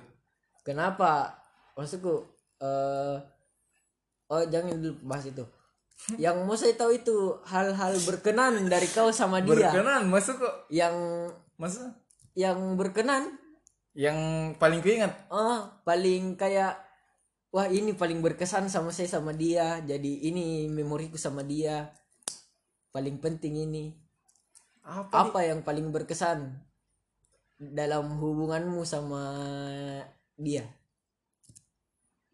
[0.63, 1.33] Kenapa?
[1.75, 2.23] Maksudku
[2.61, 3.17] eh
[4.31, 5.45] oh jangan dulu bahas itu.
[6.17, 9.69] Yang mau saya tahu itu hal-hal berkenan dari kau sama dia.
[9.69, 10.95] berkenan masuk kok Yang
[11.61, 11.93] masuk
[12.33, 13.37] yang berkenan
[13.91, 14.15] yang
[14.55, 16.79] paling kuingat oh paling kayak
[17.51, 19.83] wah ini paling berkesan sama saya sama dia.
[19.83, 21.91] Jadi ini memoriku sama dia.
[22.91, 23.95] Paling penting ini.
[24.81, 26.57] apa Apa yang paling berkesan
[27.61, 29.21] dalam hubunganmu sama
[30.35, 30.65] dia?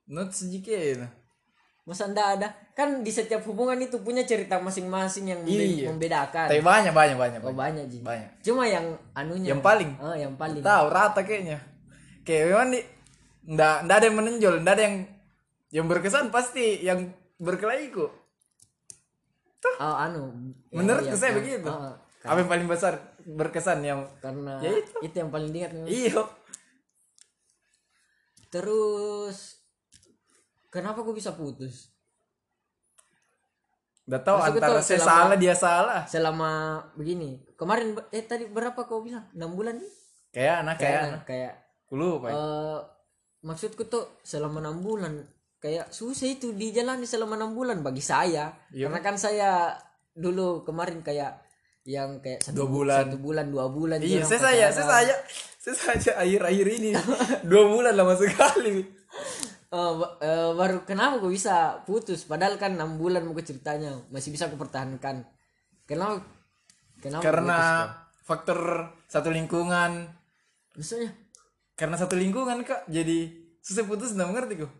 [0.08, 1.08] Not sedikit
[1.84, 2.48] Masa ndak ada?
[2.74, 5.88] Kan di setiap hubungan itu punya cerita masing-masing yang Iya.
[5.88, 6.52] membedakan.
[6.52, 7.88] tapi banyak banyak banyak, Oh banyak.
[7.88, 8.00] Ji.
[8.02, 9.52] banyak Cuma yang anunya.
[9.52, 10.60] yang paling Oh, yang paling.
[10.60, 11.64] tahu rata kayaknya
[12.22, 12.82] kayak memang di
[13.48, 14.96] ndak ndak ada yang menonjol ndak ada yang
[15.70, 18.12] yang berkesan pasti yang berkelahi kok
[19.80, 20.32] Oh, anu.
[20.70, 22.94] menurutku yang- saya yang- begitu oh, apa yang paling besar
[23.26, 24.92] berkesan yang karena Ya itu.
[25.02, 25.16] itu.
[25.16, 25.72] yang paling diingat.
[25.86, 26.28] iyo
[28.48, 29.57] Terus
[30.78, 31.90] kenapa kok bisa putus?
[34.08, 36.52] udah tahu Maksudku antara saya selama- salah dia salah Selama
[36.94, 37.44] begini.
[37.54, 39.28] Kemarin eh tadi berapa kau bilang?
[39.34, 39.92] 6 bulan nih?
[40.30, 42.78] kayak anak kayak Kayak anak kayak kulu pak eh
[43.40, 45.14] maksudku tuh selama enam bulan
[45.58, 48.86] kayak susah itu dijalani selama enam bulan bagi saya Iya.
[48.86, 49.74] karena kan saya
[50.14, 51.42] dulu kemarin kayak
[51.84, 53.04] yang kayak satu Dua bulan.
[53.08, 55.16] satu bulan dua bulan iya saya saya saya saya
[55.58, 56.92] saya saja akhir akhir ini
[57.44, 58.84] dua bulan lama sekali
[59.68, 62.24] Eh, ba- eh, baru kenapa gue bisa putus?
[62.24, 65.28] Padahal kan enam bulan mau ceritanya masih bisa aku pertahankan.
[65.84, 66.24] Kenapa?
[67.04, 67.60] Kenapa karena
[68.24, 70.08] faktor satu lingkungan.
[70.72, 70.96] Putus?
[70.96, 71.12] maksudnya?
[71.78, 73.30] Karena satu lingkungan kak jadi
[73.62, 74.74] susah putus nggak mengerti kok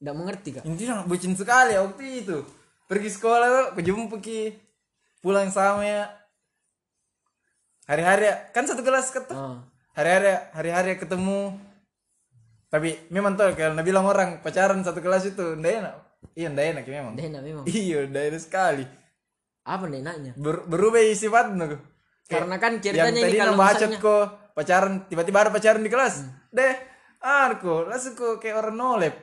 [0.00, 0.64] tidak mengerti kak.
[0.64, 2.40] Intinya bucin sekali waktu itu.
[2.88, 4.56] Pergi sekolah tuh kejumpa ki
[5.20, 6.08] pulang sama ya.
[7.84, 9.58] Hari-hari kan satu kelas ketemu oh.
[9.92, 11.52] hari-hari hari-hari ketemu
[12.70, 15.94] tapi memang tuh kalau nabi bilang orang pacaran satu kelas itu ndak enak.
[16.38, 17.14] Iya ndak enak ya memang.
[17.18, 17.64] Dah enak memang.
[17.66, 18.84] Iya ndak enak sekali.
[19.66, 20.32] Apa nih enaknya?
[20.38, 21.82] Ber- berubah sifatnya kok
[22.30, 26.14] karena kan yang ceritanya ini tadi kalau bacot kok pacaran tiba-tiba ada pacaran di kelas.
[26.54, 26.74] Deh
[27.20, 29.14] ah kok langsung kok kayak orang nolep.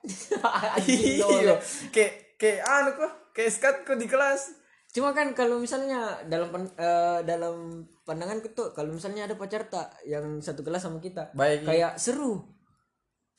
[0.84, 1.56] Iya
[1.88, 4.60] kayak kayak anu kok kayak skat kok di kelas.
[4.90, 9.96] Cuma kan kalau misalnya dalam pen- eh, dalam pandanganku tuh kalau misalnya ada pacar tak
[10.04, 11.62] yang satu kelas sama kita, baik.
[11.64, 12.42] kayak seru.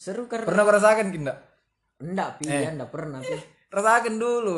[0.01, 1.33] Seru karena pernah merasakan kinda
[2.01, 2.65] enggak pi, Eh.
[2.65, 3.37] ya, enggak pernah pi.
[3.69, 4.57] rasakan dulu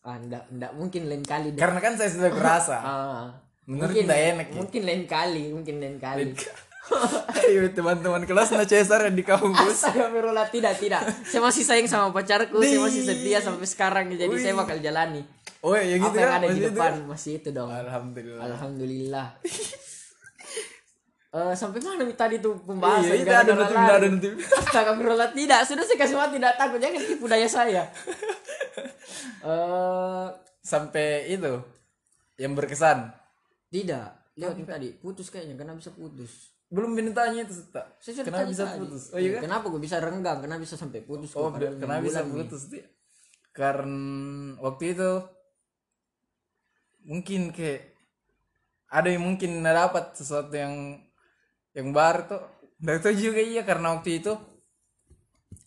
[0.00, 1.58] Ah, enggak, enggak mungkin lain kali deh.
[1.58, 3.26] karena kan saya sudah kerasa Ah.
[3.66, 4.56] menurut mungkin enak ya.
[4.56, 6.30] Mungkin lain kali, mungkin lain kali.
[7.40, 11.02] ayo teman-teman kelas na Cesar yang di kampus Astagfirullah tidak tidak.
[11.22, 15.22] Saya masih sayang sama pacarku, saya masih setia sampai sekarang jadi saya bakal jalani.
[15.60, 16.94] oh ya gitu Apa yang kan ada di itu depan kan?
[17.06, 17.68] masih itu dong.
[17.68, 19.26] alhamdulillah Alhamdulillah.
[21.30, 23.86] Eh sampai mana nih tadi tuh pembahasan iya itu ada nanti lari.
[24.02, 27.82] ada nanti Astagfirullah tidak, sudah saya kasih tidak takut jangan tipu daya saya.
[29.40, 30.26] Eh
[30.60, 31.54] sampai itu
[32.36, 33.08] yang berkesan
[33.68, 36.50] tidak, lihat yang tadi putus kayaknya karena bisa putus.
[36.66, 38.78] belum bintanya itu tak Saya kenapa tanya bisa tadi.
[38.78, 40.38] putus oh iya kan Kenapa gue bisa renggang?
[40.38, 41.30] Kenapa bisa sampai putus?
[41.34, 42.30] oh kenapa bisa nih.
[42.30, 42.84] putus dia
[43.50, 44.06] karena
[44.62, 45.10] waktu itu
[47.02, 47.90] mungkin kayak
[48.86, 50.98] ada yang mungkin dapat sesuatu yang
[51.72, 52.42] yang baru tuh
[52.78, 54.32] nggak tahu juga iya karena waktu itu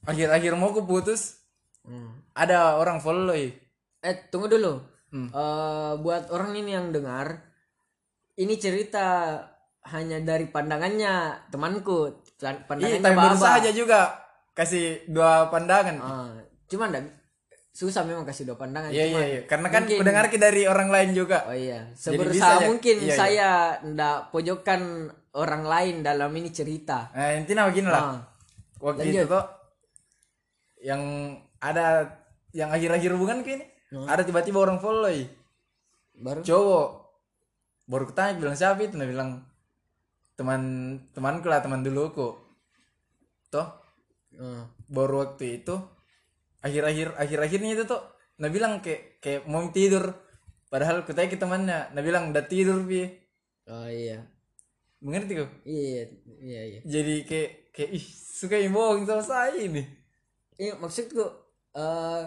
[0.04, 1.40] akhir-akhir mau aku putus
[1.84, 2.16] Hmm.
[2.32, 3.52] ada orang follow eh.
[4.00, 4.80] Eh tunggu dulu.
[5.12, 5.28] Hmm.
[5.28, 7.44] Eh, buat orang ini yang dengar,
[8.40, 9.36] ini cerita
[9.84, 13.48] hanya dari pandangannya temanku, Iya, pandangannya tapi baru Baba.
[13.60, 14.16] saja juga
[14.56, 15.96] kasih dua pandangan.
[16.00, 16.32] Ah,
[16.72, 17.04] cuman
[17.74, 18.94] susah memang kasih dua pandangan.
[18.94, 19.42] Iya iya iya.
[19.44, 21.42] Karena kan mungkin- pendengar kita dari orang lain juga.
[21.44, 23.16] Oh iya, seberusaha bisa mungkin Iya, iya.
[23.18, 23.50] saya
[23.82, 27.10] ndak pojokkan orang lain dalam ini cerita.
[27.12, 28.04] Nah, intinya begini lah.
[28.04, 28.20] Ah,
[28.78, 29.16] Waktu Lanjut.
[29.18, 29.46] itu tuh
[30.84, 31.02] yang
[31.58, 32.14] ada
[32.52, 33.66] yang akhir-akhir hubungan kayak ini.
[33.90, 34.06] Hmm.
[34.06, 35.10] Ada tiba-tiba orang follow.
[36.14, 36.90] baru Cowok.
[37.84, 38.94] Baru ketanya bilang siapa itu?
[38.94, 39.30] Nah bilang
[40.36, 40.62] teman
[41.10, 42.34] temanku lah teman dulu kok.
[43.50, 43.68] Toh
[44.34, 45.74] Ah, baru waktu itu
[46.64, 48.02] akhir-akhir akhir-akhirnya itu tuh
[48.40, 50.10] nah bilang kayak kayak mau tidur.
[50.72, 51.80] Padahal kutanya ke temannya.
[51.94, 53.06] Nah bilang udah tidur bi
[53.70, 54.20] oh iya.
[55.04, 55.52] mengerti kok?
[55.68, 56.08] Iya,
[56.42, 56.80] iya, iya.
[56.84, 59.84] jadi kayak kayak ih suka yang bohong sama saya ini.
[60.58, 61.24] Iya maksudku
[61.76, 62.24] eh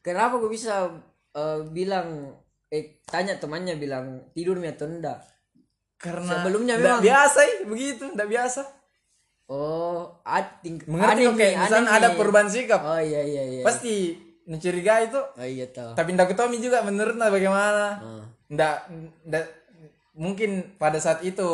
[0.00, 0.88] kenapa gue bisa
[1.32, 2.34] eh, bilang
[2.68, 5.20] eh tanya temannya bilang tidur mi atau enggak?
[5.94, 8.60] karena Sebelumnya memang- biasa ya begitu nggak biasa
[9.44, 12.80] Oh, ating mengerti kok kayak misalnya ada perubahan sikap.
[12.80, 13.60] Oh iya iya iya.
[13.60, 14.16] pasti
[14.48, 15.20] mencurigai itu.
[15.20, 15.92] Oh iya tahu.
[15.92, 17.86] tapi ndak ketahui juga menurut nah bagaimana.
[18.00, 18.24] Ah.
[18.48, 18.88] ndak
[19.28, 19.44] ndak
[20.16, 21.44] mungkin pada saat itu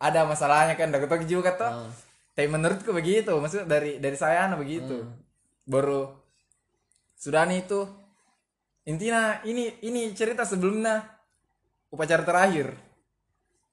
[0.00, 1.92] ada masalahnya kan ndak ketahui juga tuh Ah.
[2.32, 5.04] tapi menurutku begitu maksud dari dari saya nah begitu.
[5.68, 6.08] Baru
[7.20, 7.84] sudah nih itu.
[8.88, 11.04] Intinya ini ini cerita sebelumnya
[11.92, 12.72] upacara terakhir.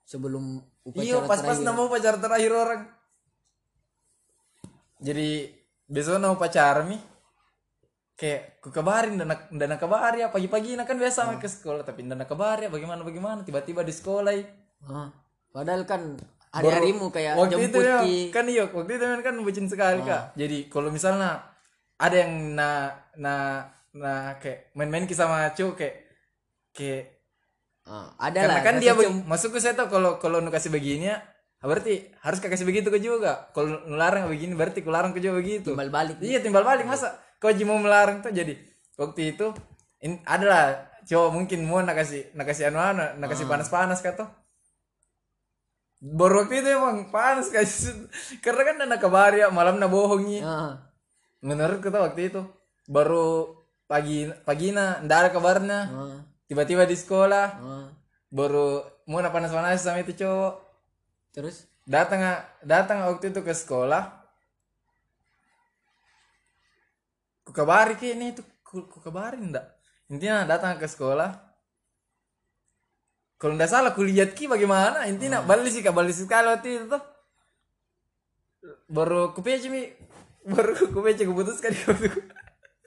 [0.04, 2.82] Sebelum upacara iya pas-pas nama upacara terakhir orang
[5.04, 5.52] jadi
[5.86, 6.96] besok nama upacara mi
[8.16, 11.38] kayak ku kabarin dan dan kabari ya pagi-pagi nah kan biasa Hmm.
[11.38, 14.46] ke sekolah tapi dan kabari ya bagaimana bagaimana tiba-tiba di sekolah ya.
[14.86, 15.10] Ah,
[15.50, 16.16] padahal kan
[16.50, 20.06] hari-harimu kayak waktu itu ya, kan iya waktu itu memang kan bucin sekali Ah.
[20.06, 21.42] kak jadi kalau misalnya
[21.96, 22.70] ada yang na
[23.16, 23.34] na
[23.92, 25.96] na kayak main-main ki sama cowok kayak
[26.72, 27.04] kayak
[27.84, 28.63] Ah, ada karena lah.
[28.63, 31.20] kan dia beg- maksudku saya tahu kalau kalau nu kasih begini ya
[31.63, 33.47] berarti harus kau kasih begitu ke juga.
[33.56, 35.71] Kalau nu larang begini berarti ku larang ke juga begitu.
[35.71, 36.19] Timbal balik.
[36.19, 36.84] iya timbal balik.
[36.84, 38.36] Masa kau mau melarang tuh?
[38.36, 38.60] Jadi
[38.99, 39.56] waktu itu
[40.04, 43.30] in, adalah cowok mungkin mau nak kasih nak kasih anu anu nak Ah.
[43.32, 44.28] kasih panas panas kata
[46.04, 48.12] baru waktu itu emang panas kasih
[48.43, 50.43] karena kan anak kabar ya malam na bohongi.
[50.43, 50.84] Ah,
[51.39, 52.41] menurut kita waktu itu
[52.88, 53.56] baru
[53.88, 55.80] pagi pagi na ndak ada kabarnya.
[55.91, 57.88] Ah, tiba-tiba di sekolah ah.
[58.28, 60.62] baru mau na panas panas sama itu cowok
[61.34, 61.65] Terus?
[61.84, 62.22] Datang
[62.62, 64.08] datang waktu itu ke sekolah.
[67.43, 69.65] Ku kabari ke ini itu ku, ku kabarin ndak?
[70.08, 71.34] Intinya datang ke sekolah.
[73.41, 75.10] Kalau ndak salah kulihat ki bagaimana?
[75.10, 77.04] Intinya balik sih balik sekali waktu itu tuh
[78.88, 79.89] baru ku pece mi.
[80.48, 82.08] Baru ku pece ku putuskan waktu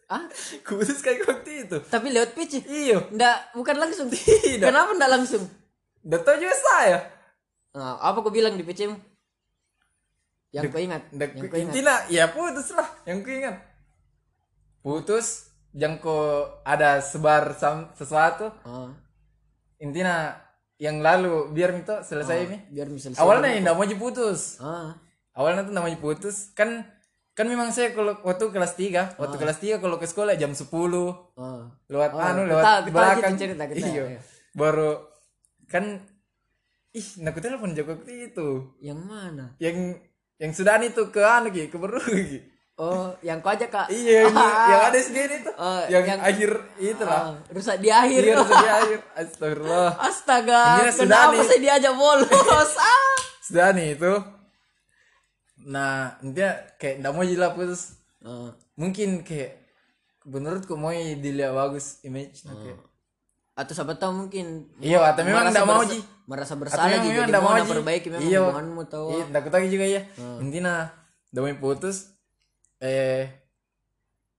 [0.08, 0.24] ah,
[0.64, 1.76] ku putuskan waktu itu.
[1.84, 2.64] Tapi lewat PC.
[2.64, 4.08] iyo Ndak, bukan langsung.
[4.08, 4.64] Tidak.
[4.64, 5.44] Kenapa ndak langsung?
[6.06, 6.98] ndak tahu juga saya
[7.76, 8.96] Ah, apa kau bilang di PC mu?
[10.48, 11.02] Yang kau ingat?
[11.12, 11.68] Ndak- Yang kau ingat?
[11.70, 13.56] intinya ya putus lah yang ku ingat
[14.80, 15.26] putus
[15.70, 16.16] jangko
[16.62, 17.52] ada sebar
[17.92, 18.88] sesuatu Ah,
[19.76, 20.32] intinya
[20.76, 23.20] yang lalu biar itu selesai ini biar bisa selesai.
[23.20, 24.96] awalnya yang nggak mau putus Ah,
[25.34, 26.84] awalnya tuh namanya putus kan
[27.32, 30.64] kan memang saya kalau waktu kelas 3 waktu kelas 3 kalau ke sekolah jam 10
[31.36, 31.68] ah.
[31.86, 34.20] lewat Oh, anu kita- lewat kita belakang gitu cerita, kita, iya iya.
[34.54, 35.04] baru
[35.66, 36.00] kan
[36.96, 38.48] ih nak telepon jago itu
[38.80, 39.52] Yang mana?
[39.60, 40.00] yang
[40.40, 43.88] yang sudah itu ke anu ki ke baru ki Oh, yang kau aja kak.
[43.88, 45.54] Iya, yang, yang ada segini tuh.
[45.56, 47.32] Oh, yang, yang- akhir itu lah.
[47.32, 48.20] Ah, rusak di akhir.
[48.20, 48.98] Iya, rusak di akhir.
[49.16, 49.90] Astagfirullah.
[49.96, 52.72] Astaga, Ini sudah kenapa saya diajak bolos?
[52.84, 53.16] ah.
[53.40, 54.12] Sudah nih itu.
[55.72, 57.96] Nah, intinya kayak nggak mau jila putus.
[58.20, 59.56] Oh, Mungkin kayak
[60.28, 62.76] menurutku mau dilihat bagus image nah, kayak.
[63.56, 66.04] Atau siapa tahu mungkin Iya, atau memang nggak mau ji.
[66.28, 67.70] merasa Atau bersalah memang juga nggak mau ji.
[67.72, 68.40] perbaiki memang Iya.
[68.44, 69.06] hubunganmu tahu.
[69.10, 70.00] Iya, takut lagi juga ya.
[70.38, 70.74] Intinya
[71.32, 71.96] udah mau putus
[72.76, 73.24] eh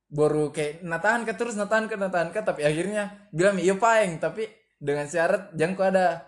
[0.07, 4.47] baru kayak natahan ke terus natahan ke natahan ke tapi akhirnya bilang iya paeng tapi
[4.79, 6.23] dengan syarat jangan kau ada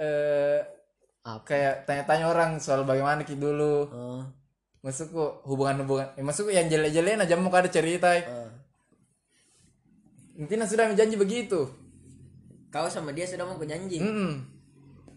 [0.00, 0.62] eh
[1.26, 1.42] Apa?
[1.44, 4.22] kayak tanya-tanya orang soal bagaimana ki dulu Oh,
[4.80, 8.22] maksudku hubungan-hubungan eh, maksudku yang jelek-jelek aja mau ada cerita eh.
[8.22, 8.48] oh.
[10.38, 11.66] intinya sudah janji begitu
[12.76, 13.96] Kau sama dia sudah mau janji.
[13.96, 14.52] Mm-mm.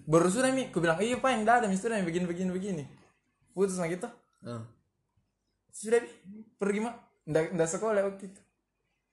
[0.06, 2.84] baru sudah mi aku bilang iya paeng dah ada mi sudah mi begini begini begini
[3.52, 4.08] putus nah gitu
[4.40, 4.64] Oh.
[5.70, 6.10] sudah mi
[6.56, 6.96] pergi mah
[7.26, 8.42] ndak ndak sekolah waktu itu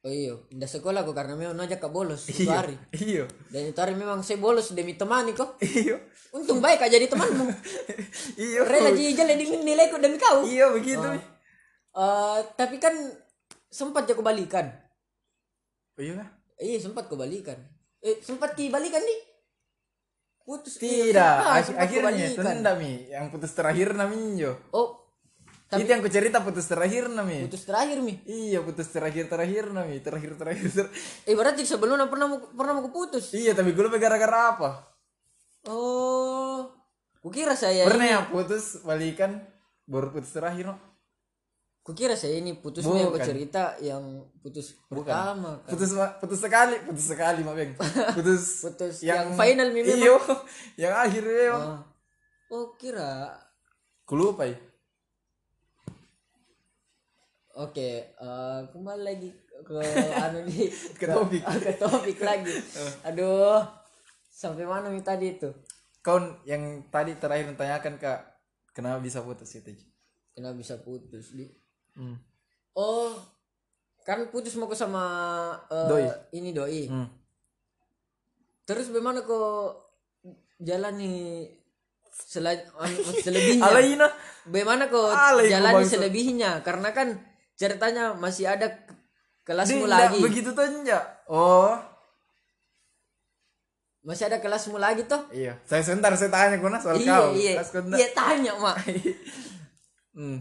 [0.00, 2.78] Oh iya, udah sekolah kok karena memang ajak ke bolos iya hari.
[2.94, 5.58] iya Dan itu hari memang saya bolos demi temani kok.
[5.58, 5.98] iya
[6.30, 7.42] Untung baik aja jadi temanmu.
[8.38, 10.46] iya Rela jijal di nilaiku demi kau.
[10.46, 11.18] iya begitu mi
[11.90, 12.94] Eh, tapi kan
[13.66, 14.70] sempat aku balikan.
[15.92, 17.58] oh, iya lah Iya sempat kebalikan.
[18.06, 19.20] Eh sempat kebalikan nih.
[20.46, 20.78] Putus.
[20.78, 21.42] tidak
[21.74, 22.38] akhirnya itu
[22.78, 24.94] mi yang putus terakhir naminjo Oh,
[25.66, 28.22] tapi itu yang ku cerita putus terakhir nami putus terakhir mi.
[28.30, 30.92] iya putus terakhir terakhir nami terakhir terakhir ter-
[31.26, 33.34] Eh berarti sebelumnya pernah pernah mau putus.
[33.34, 34.70] iya tapi gue lupa gara-gara apa
[35.66, 36.70] Oh,
[37.18, 39.42] kukira saya pernah ya putus balikan
[39.82, 40.78] baru putus terakhir no?
[41.86, 43.22] Kukira saya ini aku Bukan.
[43.22, 44.02] cerita yang
[44.42, 45.70] putus pertama kan.
[45.70, 47.78] putus putus sekali putus sekali mah beng
[48.18, 49.94] putus Putus yang final mi memang.
[49.94, 50.18] iyo
[50.82, 51.80] yang akhir memang Ah.
[52.50, 53.38] Oh, kira
[54.02, 54.58] ku lupa ya
[57.56, 59.32] Oke, eh, kembali lagi
[59.64, 59.80] ke
[60.20, 61.40] anu di Ke topik.
[61.40, 62.52] ke topik lagi.
[63.02, 63.64] Aduh,
[64.28, 65.48] sampai mana nih tadi itu?
[65.98, 68.20] kau yang tadi terakhir menanyakan kak
[68.70, 69.72] kenapa bisa putus itu?
[70.30, 71.48] Kenapa bisa putus di?
[71.96, 72.16] Hmm.
[72.76, 73.10] Oh,
[74.04, 75.02] kan putus mau ke sama
[75.66, 76.04] eh, Doi.
[76.36, 76.84] ini doi.
[76.86, 77.08] Hmm.
[78.62, 79.80] Terus bagaimana kok
[80.60, 81.46] jalani
[82.12, 82.46] sel
[83.24, 84.08] selebihnya?
[84.46, 85.92] Bagaimana kok Alay, kau jalani bangsa.
[85.96, 86.50] selebihnya?
[86.62, 87.16] Karena kan
[87.56, 88.94] ceritanya masih ada ke-
[89.46, 90.18] kelasmu Dia lagi.
[90.20, 90.66] begitu tuh
[91.30, 91.72] oh
[94.06, 95.18] Masih ada kelasmu lagi toh?
[95.34, 97.58] iya saya sebentar saya tanya kuna soal iya, kau iya.
[97.58, 98.76] Ndak- Iya tanya, Mak.
[100.18, 100.38] hmm.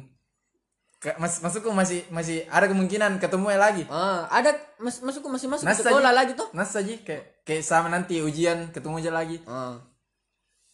[1.16, 4.50] Mas masukku masih masih ada kemungkinan ketemu lagi Ah, ada
[4.82, 6.50] mas masukku masih masuk Nas sekolah lagi toh?
[6.50, 9.78] Nas aja kayak kayak sama nanti ujian ketemu aja lagi Ah,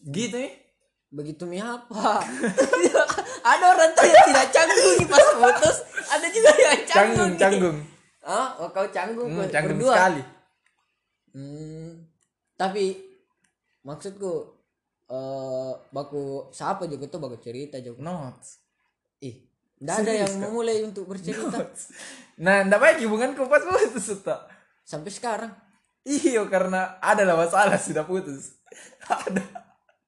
[0.00, 0.56] gitu nih
[1.12, 2.24] begitu mi apa?
[3.52, 5.76] ada orang tuh yang tidak canggung nih pas putus,
[6.08, 6.88] ada juga yang canggung.
[6.88, 7.36] canggung nih.
[7.36, 7.76] canggung
[8.22, 9.92] Ah, oh kau canggung, hmm, canggung berdua.
[9.92, 10.22] sekali
[11.32, 12.06] Hmm,
[12.54, 12.96] tapi
[13.82, 14.32] maksudku
[15.08, 18.00] eh baku siapa juga tuh baku cerita juga.
[18.00, 18.61] notes
[19.82, 21.58] Nggak ada yang memulai untuk bercerita.
[22.32, 24.40] Nah ndak baik hubunganku pas putus tak
[24.82, 25.52] sampai sekarang.
[26.02, 27.76] iyo karena ada lah masalah.
[27.76, 28.56] Sudah putus.
[29.04, 29.42] Ada.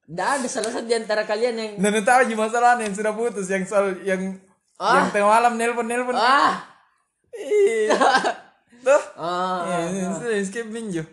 [0.05, 3.47] Nggak ada salah satu di antara kalian yang dan tahu aja masalahnya yang sudah putus
[3.47, 4.21] yang soal yang
[4.75, 4.99] Ah.
[4.99, 6.59] yang tengah malam nelpon nelpon ah.
[7.31, 7.95] Iya.
[8.85, 9.03] Tuh.
[9.15, 11.03] Ah Iya, sudah skip minjo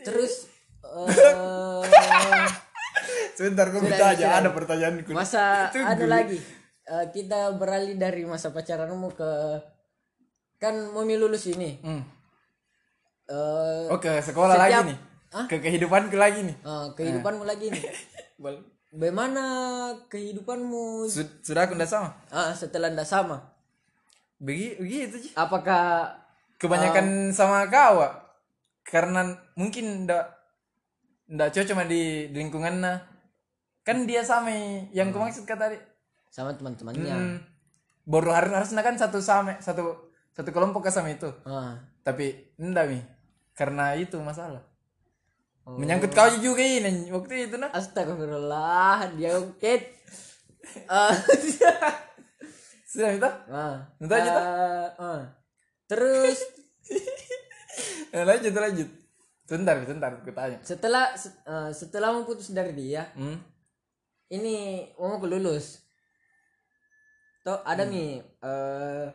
[0.00, 0.48] terus
[1.06, 2.48] eh
[3.32, 4.16] sebentar gue Sudah, minta aja.
[4.18, 4.40] sudah.
[4.40, 5.10] ada pertanyaanku.
[5.12, 5.88] Masa Tunggu.
[5.88, 6.38] ada lagi
[6.82, 9.30] Eh, kita beralih dari masa pacaranmu ke
[10.58, 11.78] kan mau lulus ini.
[11.82, 12.02] Hmm.
[13.30, 14.98] eh oke sekolah Setiap- lagi nih
[15.46, 16.56] ke kehidupanku lagi nih?
[16.58, 17.82] Eh, kehidupanmu lagi nih.
[18.92, 19.44] Bagaimana
[20.10, 21.06] kehidupanmu?
[21.06, 22.12] Sud- sudah aku sama?
[22.28, 23.40] Ah, setelah ndak sama.
[24.42, 26.10] Begi, begitu sih apakah
[26.58, 28.02] kebanyakan sama kau
[28.82, 30.34] karena mungkin ndak
[31.30, 32.98] ndak cocok sama di, di lingkungan nah.
[33.86, 34.50] kan dia sama
[34.94, 35.78] yang ku maksud kata tadi
[36.32, 37.12] sama teman-temannya.
[37.12, 37.36] Hmm,
[38.08, 41.28] baru harus harusnya kan satu sama satu satu kelompok kan sama itu.
[41.44, 41.76] Ah.
[42.00, 42.98] Tapi ndak mi.
[43.52, 44.64] Karena itu masalah.
[45.62, 45.78] Oh.
[45.78, 49.62] menyangkut kau juga ini waktu itu nah astagfirullah dia oke
[50.62, 51.14] Eh,
[52.90, 53.78] sudah itu ah.
[53.98, 55.22] Aja, eh, ah.
[55.86, 56.38] terus.
[58.12, 58.84] Eh, lanjut lanjut.
[59.48, 60.60] Sebentar sebentar aku tanya.
[60.60, 63.40] Setelah se- eh, setelah mau putus dari dia hmm?
[64.28, 65.80] ini mau lulus
[67.42, 69.06] toh ada nih eh,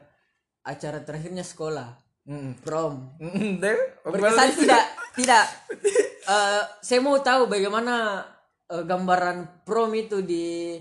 [0.62, 1.96] acara terakhirnya sekolah
[2.28, 2.60] Mm-mm.
[2.60, 3.16] prom
[3.64, 4.84] deh berkesan tidak
[5.18, 5.46] tidak
[6.28, 8.20] Eh, saya mau tahu bagaimana
[8.68, 10.76] eh, gambaran prom itu di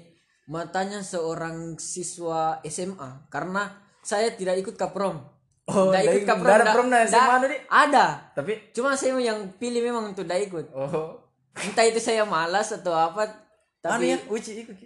[0.51, 3.71] matanya seorang siswa SMA karena
[4.03, 5.23] saya tidak ikut kaprom.
[5.71, 6.51] Oh, Nggak nggak ikut kaprom.
[6.51, 7.61] Nggak ada prom dan SMA Dik?
[7.71, 8.07] Ada.
[8.35, 10.67] Tapi Cuma saya yang pilih memang untuk tidak ikut.
[10.75, 11.15] oh,
[11.55, 13.23] Entah itu saya malas atau apa.
[13.23, 13.39] anu
[13.87, 14.77] Tapi ya, uci ikut.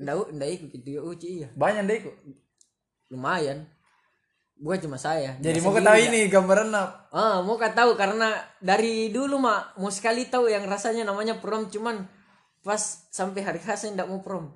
[0.00, 1.48] Nggak nggak ikut gitu ya uci iya.
[1.54, 2.14] Banyak deh ikut.
[3.14, 3.68] Lumayan.
[4.54, 5.34] Bukan cuma saya.
[5.42, 5.98] Jadi mau ya.
[5.98, 7.10] ini gambaran apa?
[7.10, 12.06] Ah, mau tahu karena dari dulu mak mau sekali tahu yang rasanya namanya prom cuman
[12.62, 12.80] pas
[13.10, 14.54] sampai hari khas saya nggak mau prom.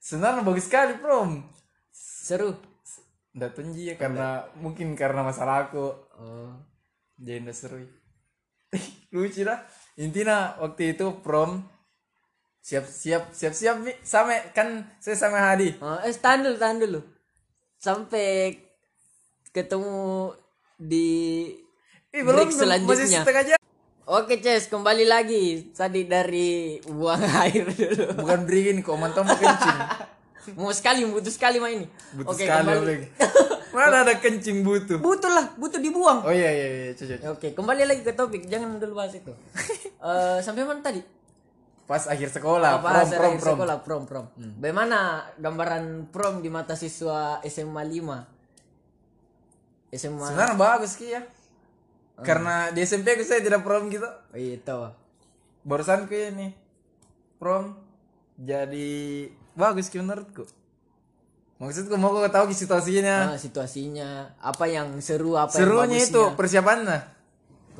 [0.00, 1.44] Sebenarnya bagus sekali prom.
[1.92, 2.52] Seru.
[3.32, 5.86] Nggak tunji ya karena mungkin karena masalah aku.
[6.20, 6.52] Oh.
[7.16, 7.80] Jadi nggak seru.
[9.16, 9.60] Lucu dah.
[9.96, 11.64] Intinya waktu itu prom
[12.70, 15.74] siap siap siap siap sama kan saya sama Hadi.
[15.82, 17.00] Oh, eh tahan dulu, tahan dulu.
[17.82, 18.54] Sampai
[19.50, 20.30] ketemu
[20.78, 21.10] di
[22.14, 22.94] Ih, break belum selanjutnya.
[22.94, 23.58] masih setengah jam.
[24.06, 25.74] Oke, Ces, kembali lagi.
[25.74, 28.22] Tadi dari buang air dulu.
[28.22, 29.78] Bukan beriin kok mantap mau kencing.
[30.56, 31.84] Mau sekali, butuh sekali mah ini.
[32.16, 32.86] Butuh Oke, sekali kembali.
[32.86, 33.06] lagi.
[33.76, 34.98] Mana ada kencing butuh.
[34.98, 36.24] Butuh lah, butuh dibuang.
[36.24, 37.18] Oh iya iya iya cocok.
[37.34, 38.48] Oke, kembali lagi ke topik.
[38.48, 39.30] Jangan dulu bahas itu.
[40.00, 41.19] Eh, sampai mana tadi?
[41.90, 43.58] Pas akhir sekolah, Apa prom prom prom.
[43.58, 44.26] sekolah prom prom.
[44.62, 49.98] Bagaimana gambaran prom di mata siswa SMA 5?
[49.98, 51.26] SMA Sebenarnya bagus Ki ya.
[52.22, 54.06] Karena di SMP aku saya tidak prom gitu.
[54.06, 54.78] oh, itu.
[55.66, 56.54] Barusan ku ini
[57.42, 57.74] prom
[58.38, 59.26] jadi
[59.58, 60.46] bagus Ki menurutku.
[61.58, 63.34] Maksudku mau kau tahu situasinya.
[63.34, 66.98] Nah, situasinya apa yang seru apa Serunya yang itu bagusnya, persiapannya.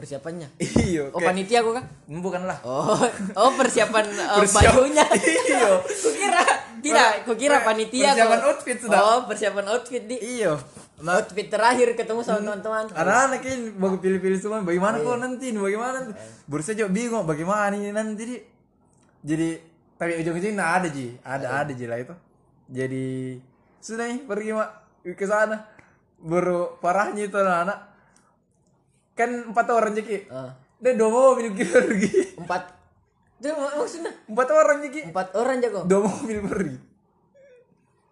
[0.00, 0.48] Persiapannya.
[0.80, 1.06] Iya.
[1.06, 1.84] Oh, kayak- panitia kok kan?
[2.08, 2.58] Bukan lah.
[2.62, 2.96] Oh,
[3.36, 5.04] oh persiapan uh, Persiap- bajunya.
[5.46, 5.70] Iya.
[5.78, 6.42] Kukira
[6.80, 8.48] tidak, kukira panitia Persiapan kok.
[8.48, 8.98] outfit sudah.
[8.98, 10.56] Oh, persiapan outfit di Iya.
[10.98, 12.84] Nah, outfit terakhir ketemu sama teman-teman.
[12.90, 15.04] anak-anak ini baru pilih-pilih semua bagaimana Iya.
[15.06, 16.12] kok nanti bagaimana nanti
[16.44, 18.36] baru saja bingung bagaimana ini nanti jadi
[19.22, 19.48] jadi
[19.94, 22.12] tapi ujung-ujungnya ada ji ada ada ji lah itu
[22.66, 23.36] jadi
[23.78, 24.68] sudah nih pergi mak
[25.10, 25.56] ke sana
[26.18, 27.89] baru parahnya itu anak
[29.20, 32.62] kan empat orang jadi Ah, deh dua mobil pergi empat
[33.36, 35.80] itu mak- maksudnya empat orang jadi empat orang jago.
[35.84, 36.76] dua mobil pergi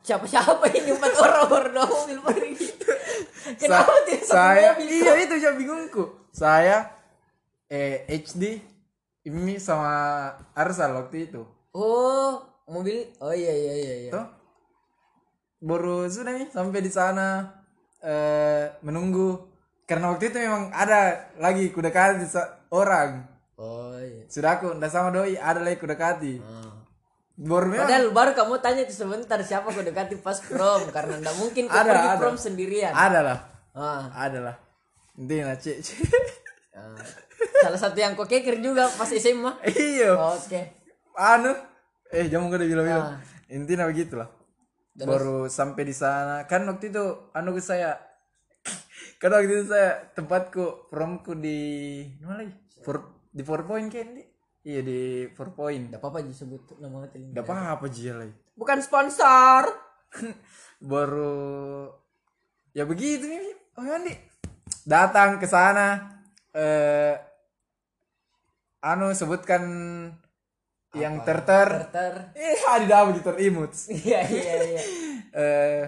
[0.01, 2.67] Siapa siapa ini empat orang baru dua mobil pergi.
[3.57, 4.89] Kenapa Sa- tidak saya mobil?
[4.91, 6.93] iya itu yang bingungku saya
[7.67, 8.57] eh HD
[9.23, 9.93] Imi sama
[10.55, 13.05] Arsal waktu itu Oh, mobil.
[13.19, 14.11] Oh iya iya iya iya.
[14.11, 14.27] Tuh.
[15.61, 17.51] baru sudah nih sampai di sana
[17.99, 19.48] eh menunggu
[19.89, 21.01] karena waktu itu memang ada
[21.37, 23.25] lagi kuda kati sa- orang
[23.57, 24.23] Oh iya.
[24.27, 26.77] sudah aku ndak sama doi ada lagi kuda kati Ah.
[27.35, 31.35] baru memang Padahal baru kamu tanya itu sebentar siapa kau dekati pas prom karena ndak
[31.35, 32.19] mungkin kau Ada, pergi ada.
[32.19, 32.93] prom sendirian.
[32.93, 33.39] ada lah
[33.73, 34.57] Ah, ada lah
[35.15, 35.99] intinya cek cek.
[36.75, 36.99] ah.
[37.59, 39.57] Salah satu yang kau keker juga pas SMA.
[39.73, 40.61] iya Oke.
[41.15, 41.51] anu
[42.09, 43.19] eh jamu udah bilang-bilang Ah.
[43.49, 44.29] intinya begitulah
[44.95, 47.95] baru sampai di sana kan waktu itu anu ke saya
[49.19, 51.59] kan waktu itu saya tempatku promku di
[52.23, 54.23] mana lagi Four, di four point kan di
[54.63, 57.35] iya di four point Ndak apa-apa disebut nama hotel ini.
[57.35, 59.63] Gak apa apa Jia lagi Bukan sponsor.
[60.79, 61.91] baru
[62.71, 64.15] ya begitu nih oh Yandi
[64.87, 66.23] datang ke sana
[66.55, 67.19] eh
[68.79, 69.63] anu sebutkan
[70.95, 72.15] yang terter Ter.
[72.33, 73.75] eh ada dapat terimut
[74.07, 74.83] Iya iya iya.
[75.43, 75.83] eh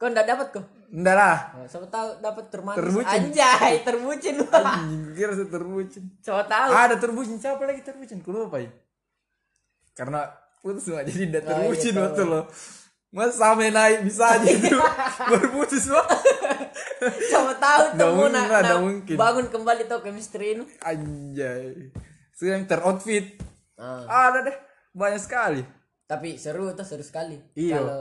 [0.00, 0.64] Kau ndak dapat kok.
[0.90, 2.78] Enggak lah Oh, siapa tahu dapat termanis.
[2.78, 3.20] Terbucin.
[3.30, 4.34] Anjay, terbucin.
[4.44, 6.68] Anjing, kira terbucin Siapa tahu.
[6.68, 8.70] ada terbucin siapa lagi terbucin ku lupa ya
[9.92, 10.26] karena
[10.58, 12.40] putus mah jadi tidak Oh, iya, terbucin waktu lo
[13.10, 14.70] mas sampai naik bisa aja itu
[15.24, 16.06] baru putus mah
[17.00, 19.16] Siapa tahu temu nak nggak mungkin.
[19.16, 20.64] bangun kembali tuh chemistry ini.
[20.80, 21.90] anjay
[22.32, 23.36] sekarang teroutfit
[23.74, 24.28] Ah.
[24.28, 24.56] ada deh
[24.90, 25.62] banyak sekali
[26.04, 27.38] Tapi seru tuh seru sekali.
[27.54, 27.78] Iya.
[27.78, 28.00] Kalau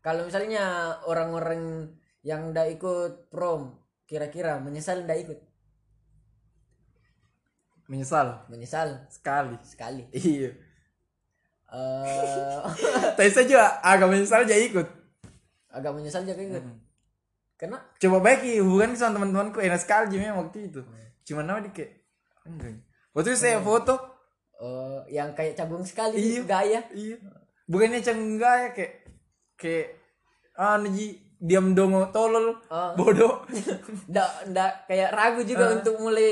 [0.00, 0.64] kalau misalnya
[1.02, 1.84] orang-orang
[2.22, 5.40] yang ndak ikut prom kira-kira menyesal ndak ikut.
[7.90, 8.48] menyesal?
[8.48, 9.04] Menyesal.
[9.12, 9.56] Sekali.
[9.68, 10.08] Sekali.
[10.16, 10.48] iya.
[11.72, 12.56] Eh
[13.16, 14.88] tapi saya juga agak menyesal aja ikut.
[15.68, 16.64] Agak menyesal juga ikut.
[16.64, 16.78] Hmm.
[17.60, 19.60] Karena coba baik hubungan sama teman-temanku.
[19.60, 20.80] Enak sekali memang waktu itu.
[21.28, 21.92] Cuman nama di kayak
[22.48, 22.80] enggak
[23.12, 23.94] waktu itu saya foto.
[24.62, 26.42] Eh, yang kayak cabung sekali Iya.
[26.46, 26.80] gaya.
[26.94, 27.16] iya.
[27.66, 28.94] Bukannya enggak ya kayak
[29.58, 29.88] kayak
[30.92, 32.94] ji diam dongo tolol Oh.
[32.94, 33.42] bodoh.
[34.10, 36.30] Ndak ndak kayak ragu juga untuk mulai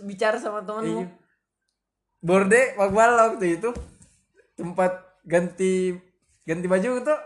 [0.00, 1.02] bicara sama temanmu.
[1.02, 1.10] iya.
[2.18, 3.70] Borde wakbal waktu itu.
[4.54, 4.92] Tempat
[5.22, 5.98] ganti
[6.42, 7.18] ganti baju tuh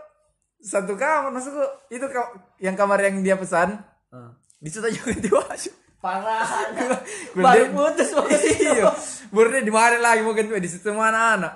[0.57, 3.77] satu kamar maksudku itu ka- yang kamar yang dia pesan.
[4.09, 4.33] Ah.
[4.57, 5.71] di situ aja ganti baju.
[5.97, 6.45] Parah.
[7.37, 8.73] Baru putus waktu itu.
[8.73, 8.89] iya.
[9.29, 11.53] Borde di mana lagi mau ganti di situ mana anak?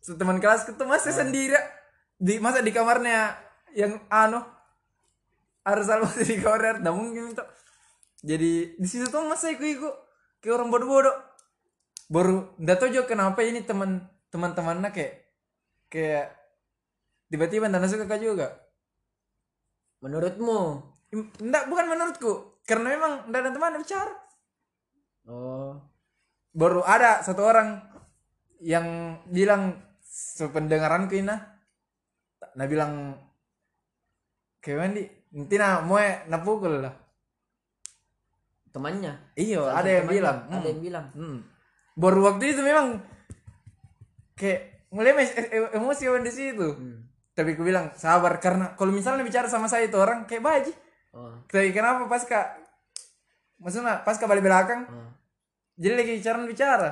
[0.00, 1.58] Teman kelasku tuh masih sendiri.
[2.16, 3.34] Di masa di kamarnya
[3.72, 4.42] yang anu
[5.60, 7.44] Arsal masih di kamar tidak mungkin itu
[8.20, 9.94] jadi di situ tuh masa ikut ikut
[10.44, 11.16] kayak orang bodoh-bodoh.
[12.12, 15.14] Baru nggak tahu juga kenapa ini teman teman-temannya kayak
[15.88, 16.36] kayak
[17.32, 18.60] tiba-tiba nggak suka juga.
[20.04, 20.84] Menurutmu?
[21.40, 22.32] Enggak, bukan menurutku.
[22.64, 24.14] Karena memang nggak ada teman bicara.
[25.28, 25.80] Oh.
[26.52, 27.80] Baru ada satu orang
[28.60, 31.40] yang bilang sependengaranku ini nah
[32.52, 33.16] nah bilang
[34.60, 36.94] kayak Wendy nanti nah mau na pukul lah
[38.70, 40.14] temannya iyo ada yang temannya.
[40.14, 40.68] bilang ada Hmm.
[40.68, 41.38] yang bilang Hmm.
[41.94, 43.02] baru waktu itu memang
[44.34, 47.02] kayak mulai mes- e- e- emosi di situ Hmm.
[47.34, 50.72] tapi aku bilang sabar karena kalau misalnya bicara sama saya itu orang kayak baji
[51.14, 52.46] oh tapi kenapa pas kak
[53.58, 55.10] maksudnya pas kak balik belakang oh.
[55.74, 56.90] jadi lagi bicara bicara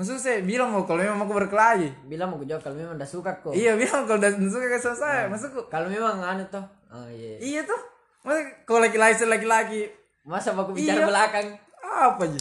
[0.00, 2.08] maksud saya bilang mau kalau memang aku berkelahi.
[2.08, 3.52] Bilang mau jawab kalau memang udah suka kok.
[3.52, 7.36] Iya bilang kalau udah suka ke sama saya, maksudku kalau memang anu toh oh iya.
[7.36, 7.76] Iya tuh.
[8.24, 9.82] Masa kalau laki-laki laki-laki.
[10.24, 11.08] Masa aku bicara Iya.
[11.08, 11.46] belakang?
[11.84, 12.40] Apa aja?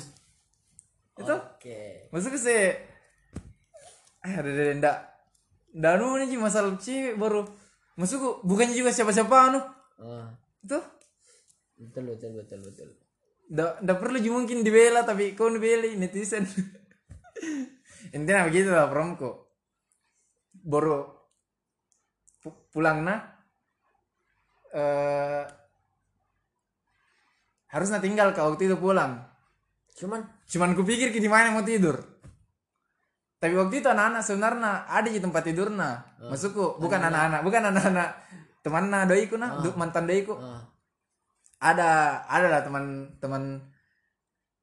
[1.19, 1.35] Itu?
[1.35, 2.07] Oke.
[2.15, 2.71] Maksudku sih
[4.19, 4.97] eh ada ada ndak.
[5.75, 7.43] Ndak anu nih masalah cewek baru.
[7.99, 9.59] Maksudku bukan juga siapa-siapa anu?
[9.99, 10.27] Oh.
[10.63, 10.79] Itu?
[11.75, 12.87] Betul betul betul betul.
[13.51, 16.47] Ndak perlu juga mungkin dibela tapi kau dibeli netizen
[18.15, 19.29] intinya begitu lah promku
[20.63, 21.07] baru
[22.41, 23.19] pu- pulang nah
[24.73, 25.43] eh
[27.69, 29.21] harusnya tinggal ke waktu itu pulang.
[29.93, 30.25] Cuman?
[30.49, 32.01] Cuman kupikir di mana mau tidur.
[33.37, 37.39] Tapi waktu itu anak-anak sebenarnya ada di tempat tidurna maksudku bukan anak-anak.
[37.39, 38.09] bukan anak-anak
[38.59, 40.59] temanna doiku nah du- mantan doiku oh
[41.63, 43.63] ada ada lah teman-teman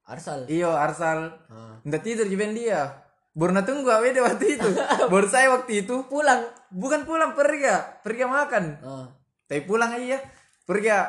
[0.07, 0.46] Arsal?
[0.46, 1.34] Iyo Arsal.
[1.82, 2.80] Nggak tidur juga dia.
[3.36, 4.68] Baru na tunggu awet waktu itu.
[5.12, 6.07] Baru saya waktu itu.
[6.09, 6.46] Pulang?
[6.72, 7.68] Bukan pulang pergi.
[7.68, 8.64] Ya pergi makan.
[8.86, 9.07] Oh
[9.46, 10.18] tapi pulang aja
[10.66, 11.07] pergi ya,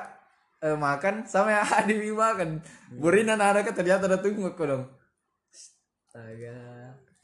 [0.61, 2.61] eh, makan sama ya adik makan
[3.01, 4.85] Burin anak-anak ternyata udah tunggu aku dong.
[5.51, 6.55] Astaga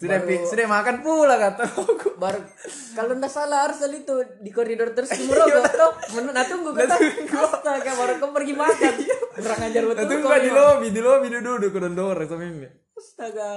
[0.04, 2.16] sudah pi- sudah makan pula kata aku.
[2.16, 2.44] Baru
[2.92, 5.64] kalau ndak salah Arsal itu di koridor terus merokok
[6.12, 6.96] menurut nah tunggu kata.
[7.32, 8.94] Astaga baru kau pergi makan.
[9.34, 13.52] Kurang ajar betul tunggu di lobi di lobi duduk duduk dorong sama ini astaga.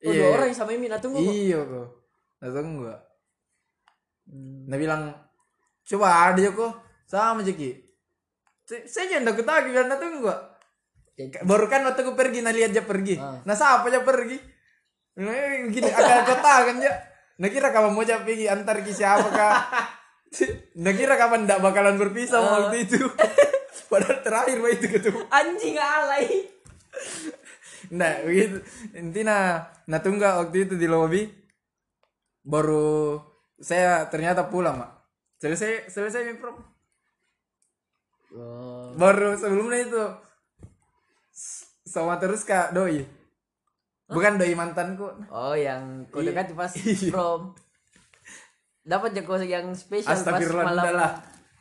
[0.00, 0.32] Oh, Iya, dua iya.
[0.32, 1.88] orang yang sama Imi nah tunggu iya kok
[2.40, 2.88] nah tunggu
[4.64, 5.12] nah bilang
[5.82, 6.72] coba ada kok
[7.04, 7.70] sama Jeki
[8.86, 10.30] saya jangan takut lagi biar nah tunggu
[11.42, 13.18] baru kan waktu aku pergi nah lihat dia pergi.
[13.18, 13.42] Ah.
[13.42, 14.40] nah siapa aja pergi
[15.18, 16.92] nah eh, gini akan kota kan ya
[17.40, 19.54] nah kira kapan mau aja pergi antar ke siapa kah
[20.82, 23.00] nah kira kapan ndak bakalan berpisah waktu itu
[23.90, 26.26] padahal terakhir waktu itu ketemu anjing alay
[27.90, 28.62] Nah, begitu.
[28.94, 31.26] Intinya, nah tunggu waktu itu di lobby.
[32.46, 33.18] Baru
[33.58, 34.90] saya ternyata pulang, Mak.
[35.40, 36.60] Selesai selesai mi prom.
[38.36, 40.04] oh Baru sebelumnya itu
[41.88, 43.02] sama terus Kak Doi.
[44.10, 45.06] Bukan Doi mantanku.
[45.28, 46.34] Oh yang kau Iya.
[46.34, 47.10] dekati pas Iya.
[47.10, 47.54] prom.
[48.80, 50.82] Dapat jago yang spesial pas Astagfirullah, malam.
[50.82, 51.12] enggak lah.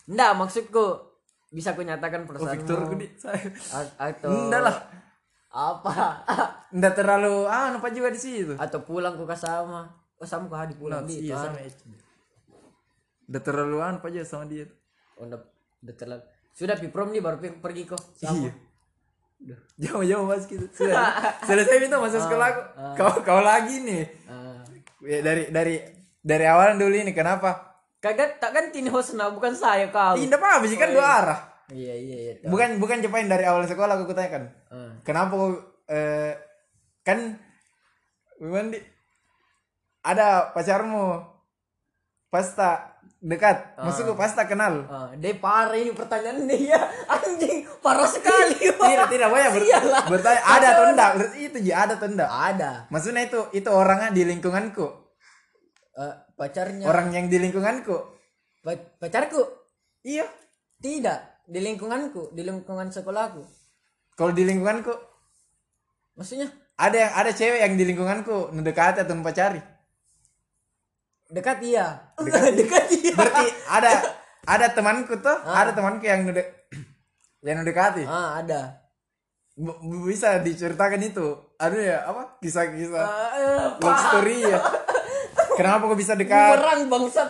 [0.06, 0.86] Enggak, maksudku
[1.50, 2.54] bisa ku nyatakan Oh, perasaanmu.
[2.56, 3.42] Victor di saya.
[3.98, 4.76] Atau Enggak lah.
[5.50, 5.94] apa
[6.74, 8.54] Enggak terlalu ah apa juga di situ.
[8.56, 11.58] atau pulang ku sama oh sama ku hadi pulang di Iya sama.
[13.26, 14.66] Udah terlalu ah apa aja sama dia.
[15.16, 15.42] oh, udah,
[15.80, 18.52] udah terlalu sudah pi prom nih baru pergi kok sama Iya.
[19.84, 20.66] Jauh-jauh mas gitu.
[20.72, 21.16] Sudah.
[21.48, 22.62] Selesai minta masuk sekolah aku.
[23.00, 24.04] Kau kau lagi nih.
[24.28, 24.60] Ah.
[25.00, 25.76] Ya, dari dari
[26.20, 27.70] dari awal dulu ini kenapa?
[28.00, 31.40] kagak tak ganti nih hostnya bukan saya kau Tidak apa sih kan dua arah.
[31.68, 34.48] iya iya iya Bukan bukan cepain dari awal sekolah aku tanyakan.
[34.72, 34.96] Ah.
[35.04, 35.52] Kenapa kau
[35.92, 36.32] eh,
[37.04, 37.36] kan
[38.40, 38.80] memang di,
[40.00, 41.20] ada pacarmu
[42.32, 42.48] pas
[43.20, 44.88] dekat, maksudku pas tak kenal.
[44.88, 46.80] Ah, dia parah ini pertanyaan dia.
[47.14, 48.56] Anjing parah sekali
[48.90, 50.04] Tidak tidak banyak ber, Iyalah.
[50.08, 52.30] bertanya ada atau enggak itu ji ada atau enggak.
[52.32, 52.72] ada.
[52.88, 54.88] Maksudnya itu itu orangnya di lingkunganku,
[56.00, 56.88] Eh, pacarnya.
[56.88, 57.96] Orang yang di lingkunganku.
[58.60, 59.44] Pa- pacarku?
[60.02, 60.24] Iya.
[60.80, 61.44] tidak.
[61.44, 63.44] Di lingkunganku di lingkungan sekolahku.
[64.16, 64.96] Kalau di lingkunganku?
[66.16, 66.48] Maksudnya?
[66.80, 69.60] Ada yang ada cewek yang di lingkunganku mendekati atau pacari.
[71.30, 71.88] Dekat iya
[72.60, 73.92] dekat, iya Berarti ada
[74.44, 76.42] ada temanku tuh, ada temanku yang nude,
[77.46, 78.02] yang mendekati.
[78.04, 78.82] ah ada
[79.54, 79.76] B-
[80.06, 81.36] bisa diceritakan itu.
[81.56, 82.40] Aduh ya, apa?
[82.40, 84.56] Kisah-kisah Ah, love story ya.
[85.60, 86.56] Kenapa kok bisa dekat?
[86.56, 87.28] perang bangsat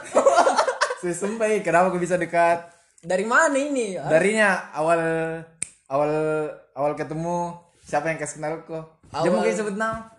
[1.01, 2.69] Saya sumpah ya, kenapa kok bisa dekat?
[2.99, 4.99] dari mana ini Darinya awal
[5.87, 6.11] awal
[6.71, 8.85] awal ketemu siapa yang kasih kenal kok?
[9.17, 10.11] Dia mungkin sebut nama.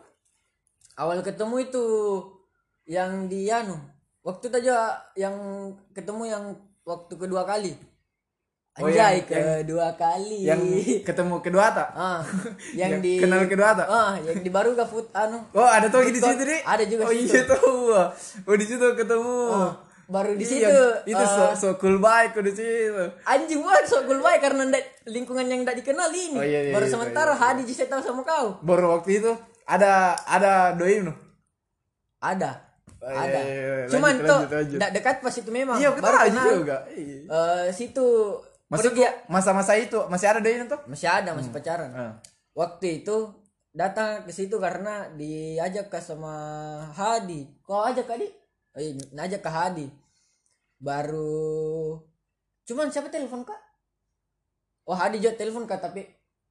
[0.96, 1.84] awal ketemu itu
[2.90, 3.78] yang di anu
[4.20, 5.34] waktu itu aja yang
[5.94, 6.44] ketemu yang
[6.82, 7.70] waktu kedua kali.
[8.78, 9.26] Oh, anjay yang-
[9.62, 10.46] kedua kali.
[10.46, 10.62] yang
[11.02, 12.22] ketemu kedua tak ah
[12.72, 13.86] yang Yang di kenal kedua tak?
[13.86, 15.38] ah yang di baru food anu.
[15.52, 17.30] Oh ada tuh di situ nih Ada juga oh situ.
[17.30, 17.94] iya tuh.
[18.46, 19.38] Oh di situ ketemu.
[19.50, 19.72] Ah,
[20.06, 20.82] baru di Iya, situ.
[21.06, 23.04] itu eh, so, so cool baik di situ.
[23.22, 26.38] Anjing banget sok cool baik karena ndak- lingkungan yang tidak dikenal ini.
[26.38, 28.58] Oh, iya, iya, baru iya, sementara iya, Hadi saya tahu sama kau.
[28.62, 29.30] Baru waktu itu
[29.66, 31.14] ada ada doi nu
[32.18, 32.69] ada
[33.00, 33.38] Oh, iya, ada.
[33.40, 33.86] iya, iya.
[33.88, 34.76] cuman Lanjut, tuh lanjut, lanjut.
[34.76, 35.76] ndak dekat pas itu memang.
[35.76, 36.76] Iya kita baru aja kenal juga.
[36.92, 37.18] iya.
[37.24, 38.08] Eh, situ.
[38.68, 40.80] Maksud pergi- masa-masa itu masih ada nu tuh?
[40.86, 41.90] Masih ada masih pacaran.
[41.90, 42.12] Ah.
[42.52, 43.16] waktu itu
[43.70, 46.34] datang ke situ karena diajak ke sama
[46.92, 47.48] Hadi.
[47.62, 48.28] Kau ajak Hadi?
[48.76, 49.86] Iya, ngajak ke Hadi.
[50.78, 51.98] Baru
[52.62, 53.58] cuman siapa telepon kak?
[54.84, 56.04] Oh Hadi juga telepon kak tapi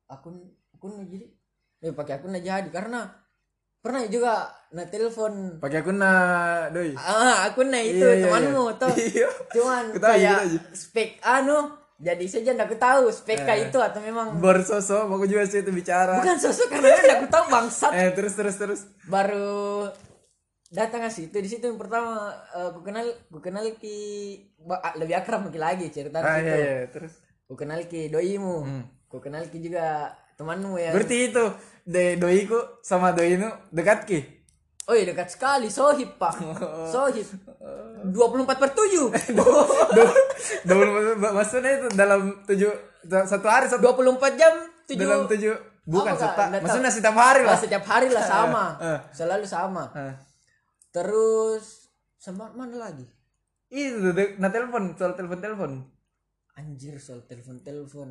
[0.08, 0.36] akun
[0.72, 1.28] akun jadi.
[1.80, 2.70] Eh pakai akun aja Hadi.
[2.70, 3.06] Karena
[3.80, 4.34] pernah juga
[4.70, 6.12] nah telepon pakai akun na
[6.70, 8.78] doi ah akun nah itu Iya, iya, temanmu iya.
[8.78, 9.30] tuh Iya.
[9.50, 10.60] cuman Kita kayak aja.
[10.72, 11.58] spek anu
[11.98, 13.66] jadi saja ndak tahu spek Eh.
[13.66, 17.46] itu atau memang baru sosok mau juga sih itu bicara bukan sosok karena ndak tahu
[17.48, 19.90] bangsat eh terus terus terus baru
[20.70, 23.98] datang ke situ di situ yang pertama eh, ku kenal ku kenal ki
[24.70, 28.58] ah, lebih akrab mungkin lagi cerita ah situ iya iya terus ku kenal ki doimu
[28.62, 28.84] Hmm.
[29.18, 31.46] kenal ki juga temanmu ya berarti itu
[31.84, 34.20] de doiku sama doi nu dekat ki?
[34.90, 35.70] Oh iya dekat sekali.
[35.70, 36.34] Sohib pak.
[36.96, 37.28] Sohib.
[38.10, 39.12] 24 per 7
[40.68, 42.72] Double maksudnya itu dalam tujuh
[43.06, 44.54] satu hari satu 24 jam
[44.88, 47.60] 7 dalam tujuh bukan Nggak maksudnya setiap hari lah.
[47.60, 48.66] setiap hari lah sama.
[48.80, 49.00] Eh.
[49.14, 49.84] selalu sama.
[49.94, 50.16] Ah.
[50.90, 53.06] terus sama mana lagi?
[53.70, 54.10] Itu
[54.42, 55.72] nah telepon soal telepon telepon.
[56.58, 58.10] anjir soal telepon telepon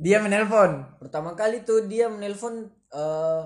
[0.00, 0.80] Dia menelpon.
[0.96, 3.42] pertama kali tuh dia menelpon eh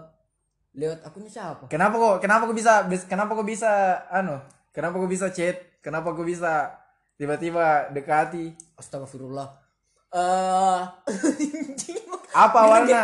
[0.72, 2.16] lewat akunnya siapa Kenapa kok?
[2.18, 2.86] Kenapa kok bisa?
[2.86, 3.70] bis- Kenapa kok bisa?
[4.08, 4.38] Anu?
[4.70, 5.58] Kenapa kok bisa chat?
[5.78, 6.70] Kenapa kok bisa
[7.14, 8.54] tiba-tiba dekati?
[8.74, 9.50] Astagfirullah.
[10.10, 10.82] Eh
[12.34, 13.02] Apa awalnya?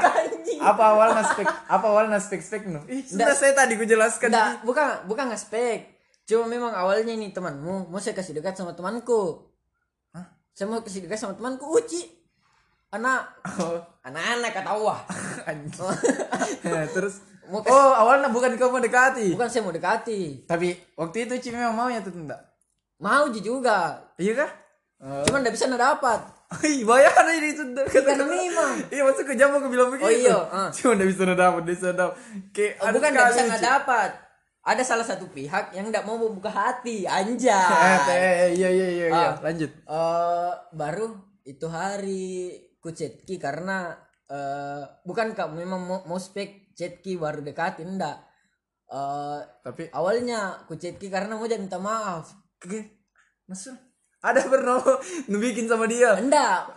[0.60, 1.46] apa awalnya spek?
[1.46, 2.82] Apa awalnya spek spek nu?
[3.00, 4.30] Sudah saya tadi ku jelaskan.
[4.60, 5.86] bukan bukan ngespek.
[6.22, 9.46] Cuma memang awalnya ini temanmu mau saya kasih dekat sama temanku.
[10.12, 10.26] Hah?
[10.50, 12.19] Saya mau kasih dekat sama temanku Uci.
[12.90, 13.22] Anak
[13.62, 15.00] Oh, anak-anak kata wah.
[16.66, 19.34] Ya, Terus Mau Oh, awalnya bukan kau mau dekati.
[19.34, 20.46] Bukan saya mau dekati.
[20.46, 22.38] Tapi waktu itu Ci memang mau ya tuh enggak?
[23.02, 23.98] Mau juga.
[24.22, 24.50] Iya kah?
[25.02, 25.26] Oh.
[25.26, 26.20] Cuman enggak bisa dapat.
[26.62, 28.86] Ih, bayar ini itu Karena memang.
[28.90, 30.06] Iya masuk ke jam aku bilang begitu.
[30.06, 30.70] Oh, iya, ah.
[30.70, 32.14] Cuma udah bisa dapat, bisa dapat.
[32.54, 34.10] Kayak Oh, bukan enggak bisa nggak dapat.
[34.60, 37.02] Ada salah satu pihak yang enggak mau membuka hati.
[37.02, 37.98] Eh, Anjay.
[38.06, 38.18] teh,
[38.54, 39.26] iya iya iya iya.
[39.26, 39.34] Ah.
[39.42, 39.70] Lanjut.
[39.74, 43.92] eh baru itu hari ku chatki karena
[44.26, 48.16] eh bukan kak memang mau, mau spek chatki baru dekatin enggak
[48.88, 52.32] eh Tapi awalnya ku chatki karena mau jadi minta maaf.
[53.46, 53.76] Maksud?
[54.20, 54.76] Ada pernah
[55.26, 56.12] nu bikin sama dia.
[56.14, 56.68] enggak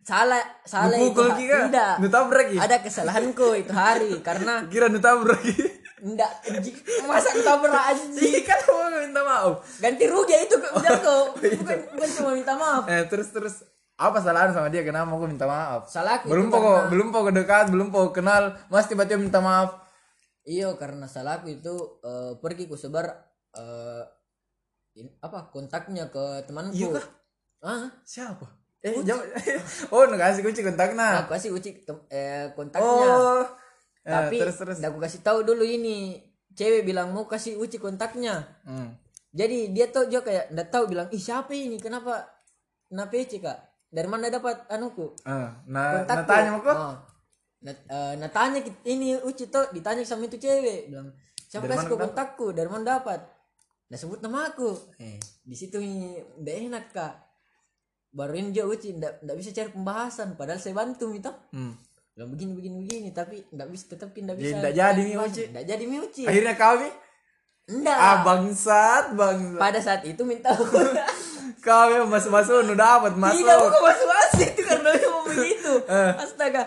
[0.00, 1.62] salah salah itu Pukul ha- Ki, kah?
[1.66, 1.92] tidak.
[2.00, 2.56] Nu tabrak Ki?
[2.56, 5.52] ada kesalahanku itu hari karena Kira nu tabrak Ki.
[5.98, 9.52] enggak anjing, masa kita anjing Iya kan mau minta maaf.
[9.76, 12.84] ganti rugi itu ke bilang kau bukan, bukan cuma minta maaf.
[12.86, 13.60] Eh terus terus
[13.96, 15.88] apa salahan sama dia kenapa aku minta maaf?
[15.88, 19.80] salahku Belum pokok karena- belum pokok dekat, belum pokok kenal, mas tiba-tiba minta maaf.
[20.42, 23.08] Iya karena salahku itu eh, pergi ku sebar
[23.52, 24.04] eh,
[24.94, 26.72] in- apa kontaknya ke temanku.
[26.72, 27.06] Iya kah?
[27.62, 28.46] Ah, Siapa?
[28.78, 29.24] Eh, jawab.
[29.90, 31.24] oh, nu kasih kunci kontaknya.
[31.24, 33.08] aku kasih uci tem- eh, kontaknya.
[33.08, 33.42] Oh.
[34.04, 34.76] Eh, Tapi terus terus.
[34.78, 36.20] nggak aku kasih tahu dulu ini
[36.52, 38.44] cewek bilang mau kasih uci kontaknya.
[38.62, 38.92] Hmm.
[39.32, 42.28] Jadi dia tuh juga kayak nggak tahu bilang ih siapa ini kenapa
[42.86, 43.58] kenapa Eci kak
[43.88, 46.26] dari mana dapat anuku Eh, nah, nah kontakku.
[46.26, 46.76] tanya kok?
[46.76, 46.94] Oh.
[47.58, 51.10] Nah, eh, nah tanya ini uci tuh ditanya sama itu cewek bilang
[51.42, 53.22] siapa kasih kau kontakku dari mana dapat
[53.86, 57.14] nah sebut nama aku eh di situ ini udah enak kak
[58.08, 61.74] baru ini dia uci ndak ndak bisa cari pembahasan padahal saya bantu gitu Hmm.
[62.12, 65.26] bilang begini begini begini tapi ndak bisa tetap ndak bisa ndak jadi pembahasan.
[65.28, 65.42] Uci.
[65.48, 66.88] ndak jadi mi uci Akhirnya kami
[67.68, 69.58] ndak ah bangsat, bangsat.
[69.58, 70.50] pada saat itu minta
[71.58, 73.36] Kami masuk-masuk nu dapat masuk.
[73.38, 75.72] Tidak bukan masuk asik itu karena dia mau begitu.
[75.88, 76.12] Eh.
[76.16, 76.62] Astaga.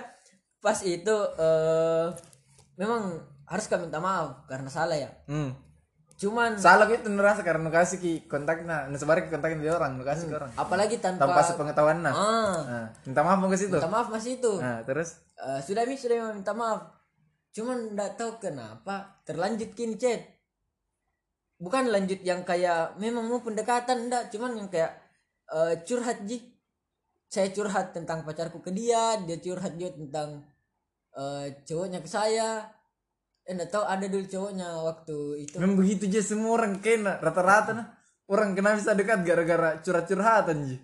[0.60, 2.08] Pas itu eh
[2.76, 3.16] memang
[3.46, 5.10] harus kami minta maaf karena salah ya.
[5.26, 5.52] Hmm.
[6.16, 9.96] Cuman Salah gitu nu rasa karena kasih ki kontaknya, nu sebar ki kontaknya dia orang,
[9.96, 10.52] nu kasih ke orang.
[10.54, 12.12] apalagi tanpa, Tanpa sepengetahuan nah.
[12.12, 13.72] ah, Nah, minta maaf mau ke situ.
[13.72, 14.54] minta maaf masih itu.
[14.60, 16.92] Nah, terus Eh, sudah mi sudah minta maaf.
[17.50, 20.20] Cuman nggak tahu kenapa terlanjut kini chat.
[21.60, 24.96] Bukan lanjut yang kayak memang mau pendekatan enggak, cuman yang kayak
[25.52, 26.40] eh, curhat ji.
[27.30, 30.30] Saya curhat tentang pacarku ke dia, dia curhat juga tentang
[31.14, 32.64] eh, cowoknya ke saya.
[33.50, 37.72] eh nggak tahu ada dulu cowoknya waktu itu Memang begitu aja semua orang kena rata-rata
[37.74, 37.88] nah.
[38.30, 40.78] Orang kena bisa dekat gara-gara curhat-curhatan ji.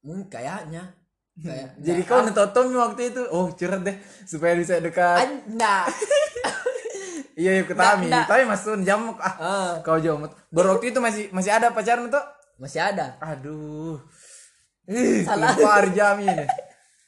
[0.00, 0.96] mungkin kayaknya
[1.36, 2.24] kayak Jadi kau
[2.56, 5.28] Tommy waktu itu, oh curhat deh supaya bisa dekat.
[5.28, 5.84] anda
[7.40, 8.04] Iya, iya ketami.
[8.06, 8.26] Nggak, nggak.
[8.28, 9.34] Tapi masuk jam ah.
[9.40, 10.20] Ah, Kau jauh.
[10.52, 12.20] Baru waktu itu masih masih ada pacaran tuh.
[12.60, 13.96] masih ada Aduh.
[14.84, 15.56] Ih, Salah.
[15.56, 16.44] keluar jam ini.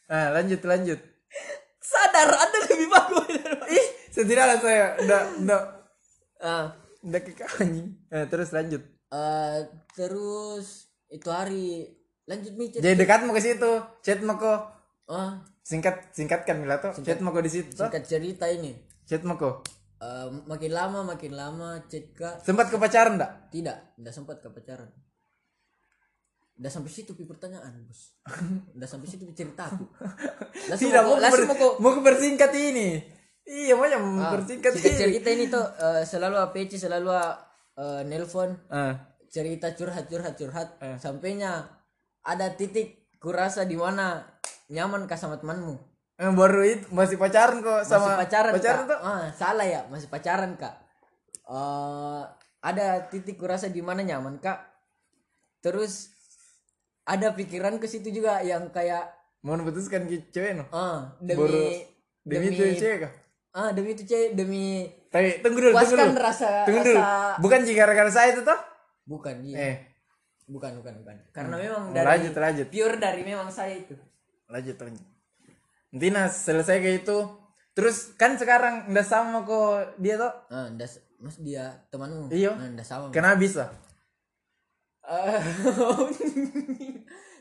[0.08, 0.96] Nah, lanjut lanjut.
[1.82, 3.26] sadar anda lebih bagus
[3.68, 5.60] Ih, setidaknya saya udah udah
[6.40, 6.66] Ah,
[7.02, 7.92] udah ke anjing.
[8.08, 8.80] Nah, terus lanjut.
[9.12, 9.56] eh,
[9.92, 10.66] terus
[11.06, 11.84] itu hari
[12.24, 14.60] lanjut micet Jadi dekat mau ke situ, chat mau kok.
[15.06, 16.96] ah Singkat singkatkan Mila tuh.
[16.98, 17.76] Chat mau kok di situ.
[17.76, 18.72] singkat cerita ini
[19.04, 19.68] Chat mau kok.
[20.50, 22.42] Makin lama makin lama kak.
[22.42, 23.50] Sempat ke pacaran enggak?
[23.54, 24.90] tidak tidak sempat ke pacaran.
[26.58, 28.18] Udah sampai situ pi pertanyaan bos.
[28.76, 29.82] Udah sampai situ pi ceritaku
[30.70, 32.88] langsung Tidak, mau langsung ber- mau mau persingkat ini.
[33.42, 35.00] Iya, mau yang mempersingkat singkat ini.
[35.02, 37.10] cerita ini tuh eh, selalu APC selalu
[37.78, 38.54] eh, nelpon.
[38.70, 38.94] Ah,
[39.30, 40.68] cerita curhat curhat curhat.
[40.98, 41.66] Sampainya
[42.22, 44.22] ada titik kurasa di mana
[44.70, 48.88] nyaman kah sama temanmu eh, baru itu masih pacaran kok sama masih pacaran, pacaran kak
[48.88, 48.98] tuh.
[49.02, 50.74] ah, salah ya masih pacaran kak
[51.44, 52.22] Eh,
[52.60, 54.62] ada titik kurasa di mana nyaman kak
[55.58, 56.14] terus
[57.02, 59.10] ada pikiran ke situ juga yang kayak
[59.40, 60.64] Mau memutuskan ke cewek no.
[60.70, 61.50] ah Baru
[62.22, 63.12] demi demi itu cewek kah?
[63.52, 66.14] ah demi itu cewek demi Tapi tunggu dulu, tunggu dulu.
[66.16, 66.94] rasa Tunggu dulu.
[66.94, 68.60] rasa Bukan jika gara-gara saya itu toh?
[69.04, 69.76] bukan iya Eh,
[70.46, 72.66] bukan bukan bukan karena memang oh, dari lanjut lanjut.
[72.70, 73.98] pure dari memang saya itu
[74.46, 75.06] Lanjut lanjut.
[75.92, 77.18] Nanti nah selesai kayak itu,
[77.72, 80.32] terus kan sekarang udah sama kok dia tuh.
[80.48, 82.56] ah ndas mas dia temanmu Iya.
[82.56, 83.68] ah, ndas sama Kenapa bisa?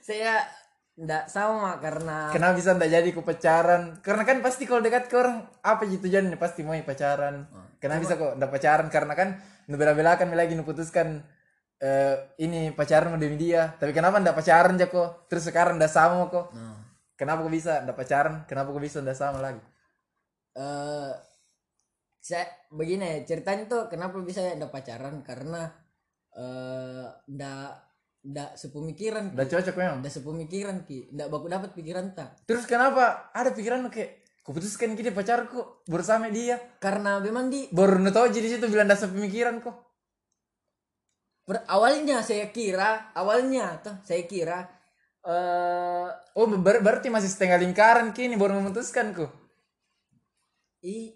[0.02, 0.43] Saya
[1.02, 3.97] ndak sama karena Kenapa bisa ndak jadi ke pacaran?
[4.04, 7.47] Karena kan pasti kalau dekat ke orang apa gitu tujuannya pasti mau pacaran.
[7.80, 8.88] Kenapa bisa kok ndak pacaran?
[8.91, 9.30] Karena kan
[9.66, 11.24] nu bela-belakan lagi nu putuskan
[11.80, 13.74] eh, ini pacaran demi dia.
[13.80, 15.26] Tapi kenapa ndak pacaran aja kok?
[15.32, 16.52] Terus sekarang ndak sama kok?
[16.54, 16.78] Nah,
[17.22, 18.36] Kenapa kok bisa ndak pacaran?
[18.49, 19.61] Kenapa kok bisa ndak sama lagi?
[20.51, 21.13] eh
[22.19, 25.69] saya begini ceritanya tuh kenapa bisa ndak pacaran karena
[26.34, 27.72] eh ndak
[28.22, 29.97] ndak sepemikiran Ndak cocok memang.
[30.01, 35.13] ndak sepemikiran ki ndak baku dapat pikiran tak Terus kenapa ada pikiran kayak kuputuskan kita
[35.13, 36.59] pacar kok bersama dia?
[36.84, 39.78] karena memang di Baru tahu jadi situ bilang dasar pemikiran kok.
[41.41, 44.80] per- awalnya saya kira awalnya tuh saya kira
[45.26, 49.30] eh Oh ber- berarti masih setengah lingkaran kini baru memutuskan kok.
[50.82, 51.13] i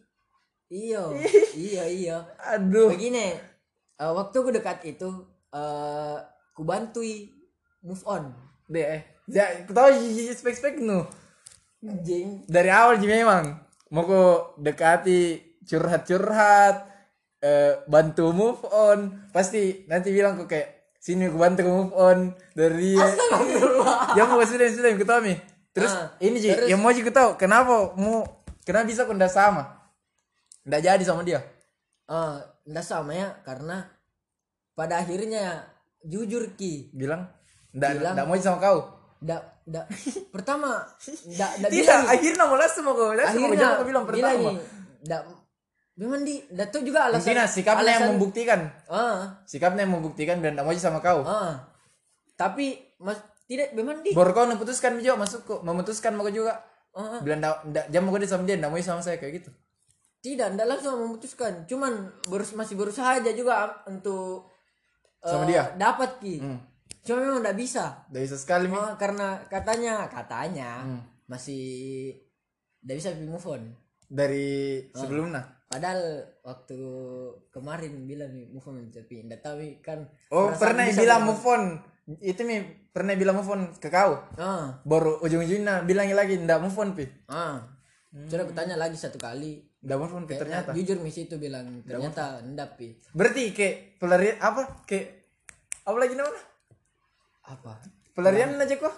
[0.70, 1.10] iyo
[1.58, 2.18] iya iya
[2.54, 2.94] Aduh.
[2.94, 3.34] begini
[3.98, 5.10] eh, waktu aku dekat itu
[5.50, 6.18] eh
[6.54, 7.34] ku bantui
[7.82, 8.30] move on
[8.66, 9.02] Deh, eh.
[9.30, 9.90] Ya, tahu
[10.34, 11.06] spek spek nu.
[12.02, 13.62] jing Dari awal sih memang
[13.94, 16.76] mau kok dekati curhat curhat,
[17.42, 22.98] eh, bantu move on, pasti nanti bilang kok kayak sini aku bantu move on dari
[22.98, 23.06] dia.
[24.18, 25.38] ya mau sudah sudah yang ketahui.
[25.70, 28.26] Terus Ah, ini sih yang mau aku tahu kenapa mau
[28.66, 29.86] kenapa bisa ndak sama?
[30.66, 31.46] Ndak jadi sama dia.
[32.06, 32.36] eh
[32.66, 33.86] ndak sama ya karena
[34.74, 35.62] pada akhirnya
[36.02, 37.30] jujur ki Bilang
[37.70, 38.80] ndak ndak mau sama kau.
[39.22, 39.86] ndak ndak
[40.34, 40.90] pertama
[41.30, 44.38] ndak ndak Tidak, bilang akhirnya langsung mau kau akhirnya kau bilang pertama.
[44.54, 44.58] nih,
[45.06, 45.22] ndak
[45.96, 48.60] memang di ndak tahu juga alasan Intinya sikapnya yang alasan- membuktikan.
[48.86, 51.24] ah Sikapnya yang membuktikan dan mau sama kau.
[51.24, 51.72] ah
[52.36, 53.16] tapi mas
[53.46, 56.60] tidak memang di Baru kau memutuskan juga masuk kok, memutuskan mau juga.
[56.92, 57.20] ah.
[57.20, 59.52] Bilang ndak jam mau sama dia, ndak mau sama saya kayak gitu.
[60.20, 61.94] tidak ndak langsung memutuskan cuman
[62.26, 64.50] berus masih berusaha aja juga untuk
[65.22, 65.64] Sama eh, dia?
[65.76, 66.60] dapat ki Hmm.
[67.00, 68.66] cuma memang ndak bisa Ndak bisa sekali.
[68.68, 71.02] Oh, karena katanya katanya Hmm.
[71.26, 71.64] masih
[72.82, 73.64] ndak bisa move on
[74.06, 75.55] dari sebelumnya.
[75.66, 76.02] Padahal
[76.42, 76.78] waktu
[77.50, 80.06] kemarin bilang nih move on tapi ndak tahu nih kan.
[80.30, 81.64] Oh, pernah bilang move on.
[82.22, 84.22] Itu mi pernah bilang move on ke kau.
[84.38, 87.06] Ah, Baru ujung-ujungnya bilangnya lagi ndak move on pi.
[87.28, 87.66] ah.
[88.16, 89.66] Sudah aku tanya lagi satu kali.
[89.82, 90.70] Ndak move on pi ternyata.
[90.70, 92.96] Nah, jujur misi itu bilang ternyata ndak pi.
[93.12, 94.86] Berarti kayak pelarian apa?
[94.86, 95.26] Kayak
[95.82, 96.44] apa lagi namanya?
[97.46, 97.74] Apa?
[98.14, 98.96] Pelarian aja kok.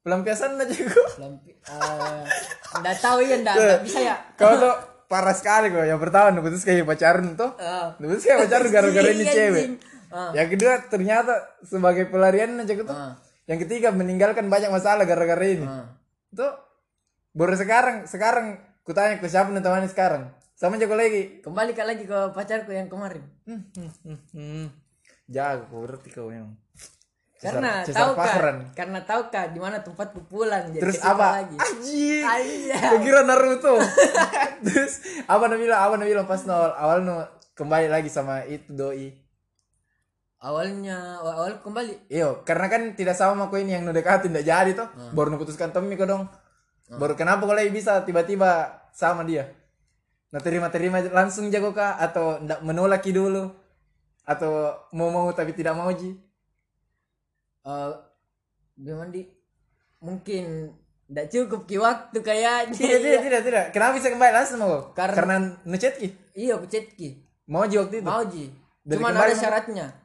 [0.00, 1.08] Pelampiasan aja kok.
[1.16, 2.24] Lampi eh
[2.70, 4.16] ndak tahu ya ndak bisa ya.
[4.36, 4.76] Kau tuh
[5.10, 5.82] parah sekali kok.
[5.82, 7.50] Yang pertama nubutus kayak pacaran tuh.
[7.58, 7.98] Ah.
[7.98, 9.66] Nubutus kayak pacaran gara-gara ini Anjing, cewek.
[10.14, 10.30] Ah.
[10.38, 11.34] Yang kedua ternyata
[11.66, 12.94] sebagai pelarian aja tuh.
[12.94, 13.18] Ah.
[13.50, 15.66] Yang ketiga meninggalkan banyak masalah gara-gara ini.
[15.66, 15.90] Ah.
[16.30, 16.54] Tuh
[17.34, 20.30] baru sekarang sekarang kutanya ke siapa nih temannya sekarang.
[20.54, 21.42] Sama jago lagi.
[21.42, 23.24] Kembali ke lagi ke pacarku yang kemarin.
[23.48, 24.66] Hmm, hmm, hmm, hmm.
[25.26, 26.54] Jago berarti kau yang.
[27.40, 31.40] Karena Cesar tahu kan, karena tahu kan di mana tempatku pulang jadi Terus apa?
[31.40, 31.56] lagi.
[31.56, 32.20] Anjing.
[32.20, 32.76] Iya.
[32.76, 33.80] Gua kira Naruto.
[34.68, 35.80] Terus apa na bilang?
[35.80, 37.24] Apa na bilang pas nol awal no
[37.56, 39.16] kembali lagi sama itu doi.
[40.40, 44.88] Awalnya awal kembali Iyo, karena kan tidak sama aku ini yang dekatin tidak jadi toh.
[44.92, 45.16] Hmm.
[45.16, 46.28] Baru nu putuskan Tommy kok dong.
[46.92, 49.48] Baru kenapa kau lagi bisa tiba-tiba sama dia?
[50.28, 51.96] Nah terima-terima langsung jago kah?
[51.96, 53.48] Atau ndak menolaki dulu?
[54.28, 56.29] Atau mau mau tapi tidak mau ji?
[57.62, 57.90] Eh
[58.74, 59.22] gimana di
[59.98, 60.72] mungkin
[61.04, 62.70] tidak cukup ki waktu kayaknya.
[62.72, 63.64] Tidak, tidak, tidak, tidak.
[63.70, 64.94] Kenapa bisa kembali langsung mau?
[64.94, 66.08] Karena- Karena ngechat ki.
[66.32, 67.18] Iya, aku chat ki.
[67.44, 68.06] Mau ji waktu itu?
[68.06, 68.46] Mau ji.
[68.80, 69.86] Kembali ada syaratnya.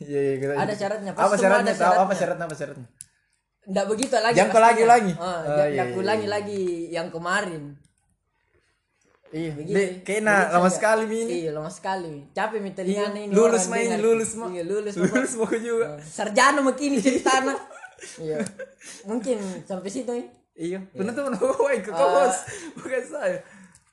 [0.00, 1.70] Iya, iya, kita- Ada syaratnya, Apa syaratnya?
[1.70, 2.16] ada Tahu apa syaratnya.
[2.16, 2.44] syaratnya?
[2.44, 2.86] Apa syaratnya?
[3.62, 4.34] Nggak begitu lagi.
[4.34, 4.66] Jangan kau pastinya.
[4.66, 5.12] lagi-lagi.
[5.12, 6.32] Oh, Oh, iya, aku iya, lagi iya.
[6.32, 7.62] lagi yang kemarin.
[9.30, 11.46] Iya, Begitu lama sekali ini.
[11.46, 12.26] Iya, lama sekali.
[12.34, 13.30] Capek mi telinga ini.
[13.30, 14.02] lulus main, dengar.
[14.02, 14.50] lulus mah.
[14.50, 14.94] Iya, lulus.
[15.02, 16.02] Lulus mau juga.
[16.02, 17.58] Sarjana makini cerita anak.
[18.18, 18.42] Iya.
[19.06, 19.38] Mungkin
[19.70, 20.26] sampai situ nih.
[20.60, 22.26] Iya, penonton menunggu ke Ah.
[22.26, 22.36] kos,
[22.76, 23.38] bukan saya.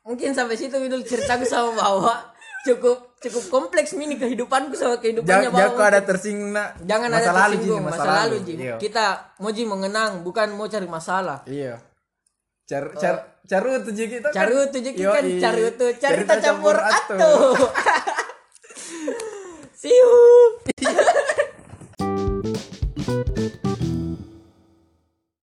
[0.04, 2.34] Mungkin sampai situ dulu ceritaku sama bawa.
[2.66, 5.62] Cukup cukup kompleks mini kehidupanku sama kehidupannya bawa.
[5.70, 6.70] jangan ada tersinggung nak.
[6.84, 8.54] Jangan ada lalu tersinggung, masa, lalu Ji.
[8.58, 8.76] Iya.
[8.82, 9.06] Kita
[9.40, 11.46] mau Ji mengenang, bukan mau cari masalah.
[11.46, 11.80] Iya.
[12.68, 14.36] Car car carutu Ji kita kan.
[14.36, 15.40] Carutu Ji kan Yoi.
[15.40, 17.56] carutu, cerita Cerita campur atuh.
[19.88, 20.60] you.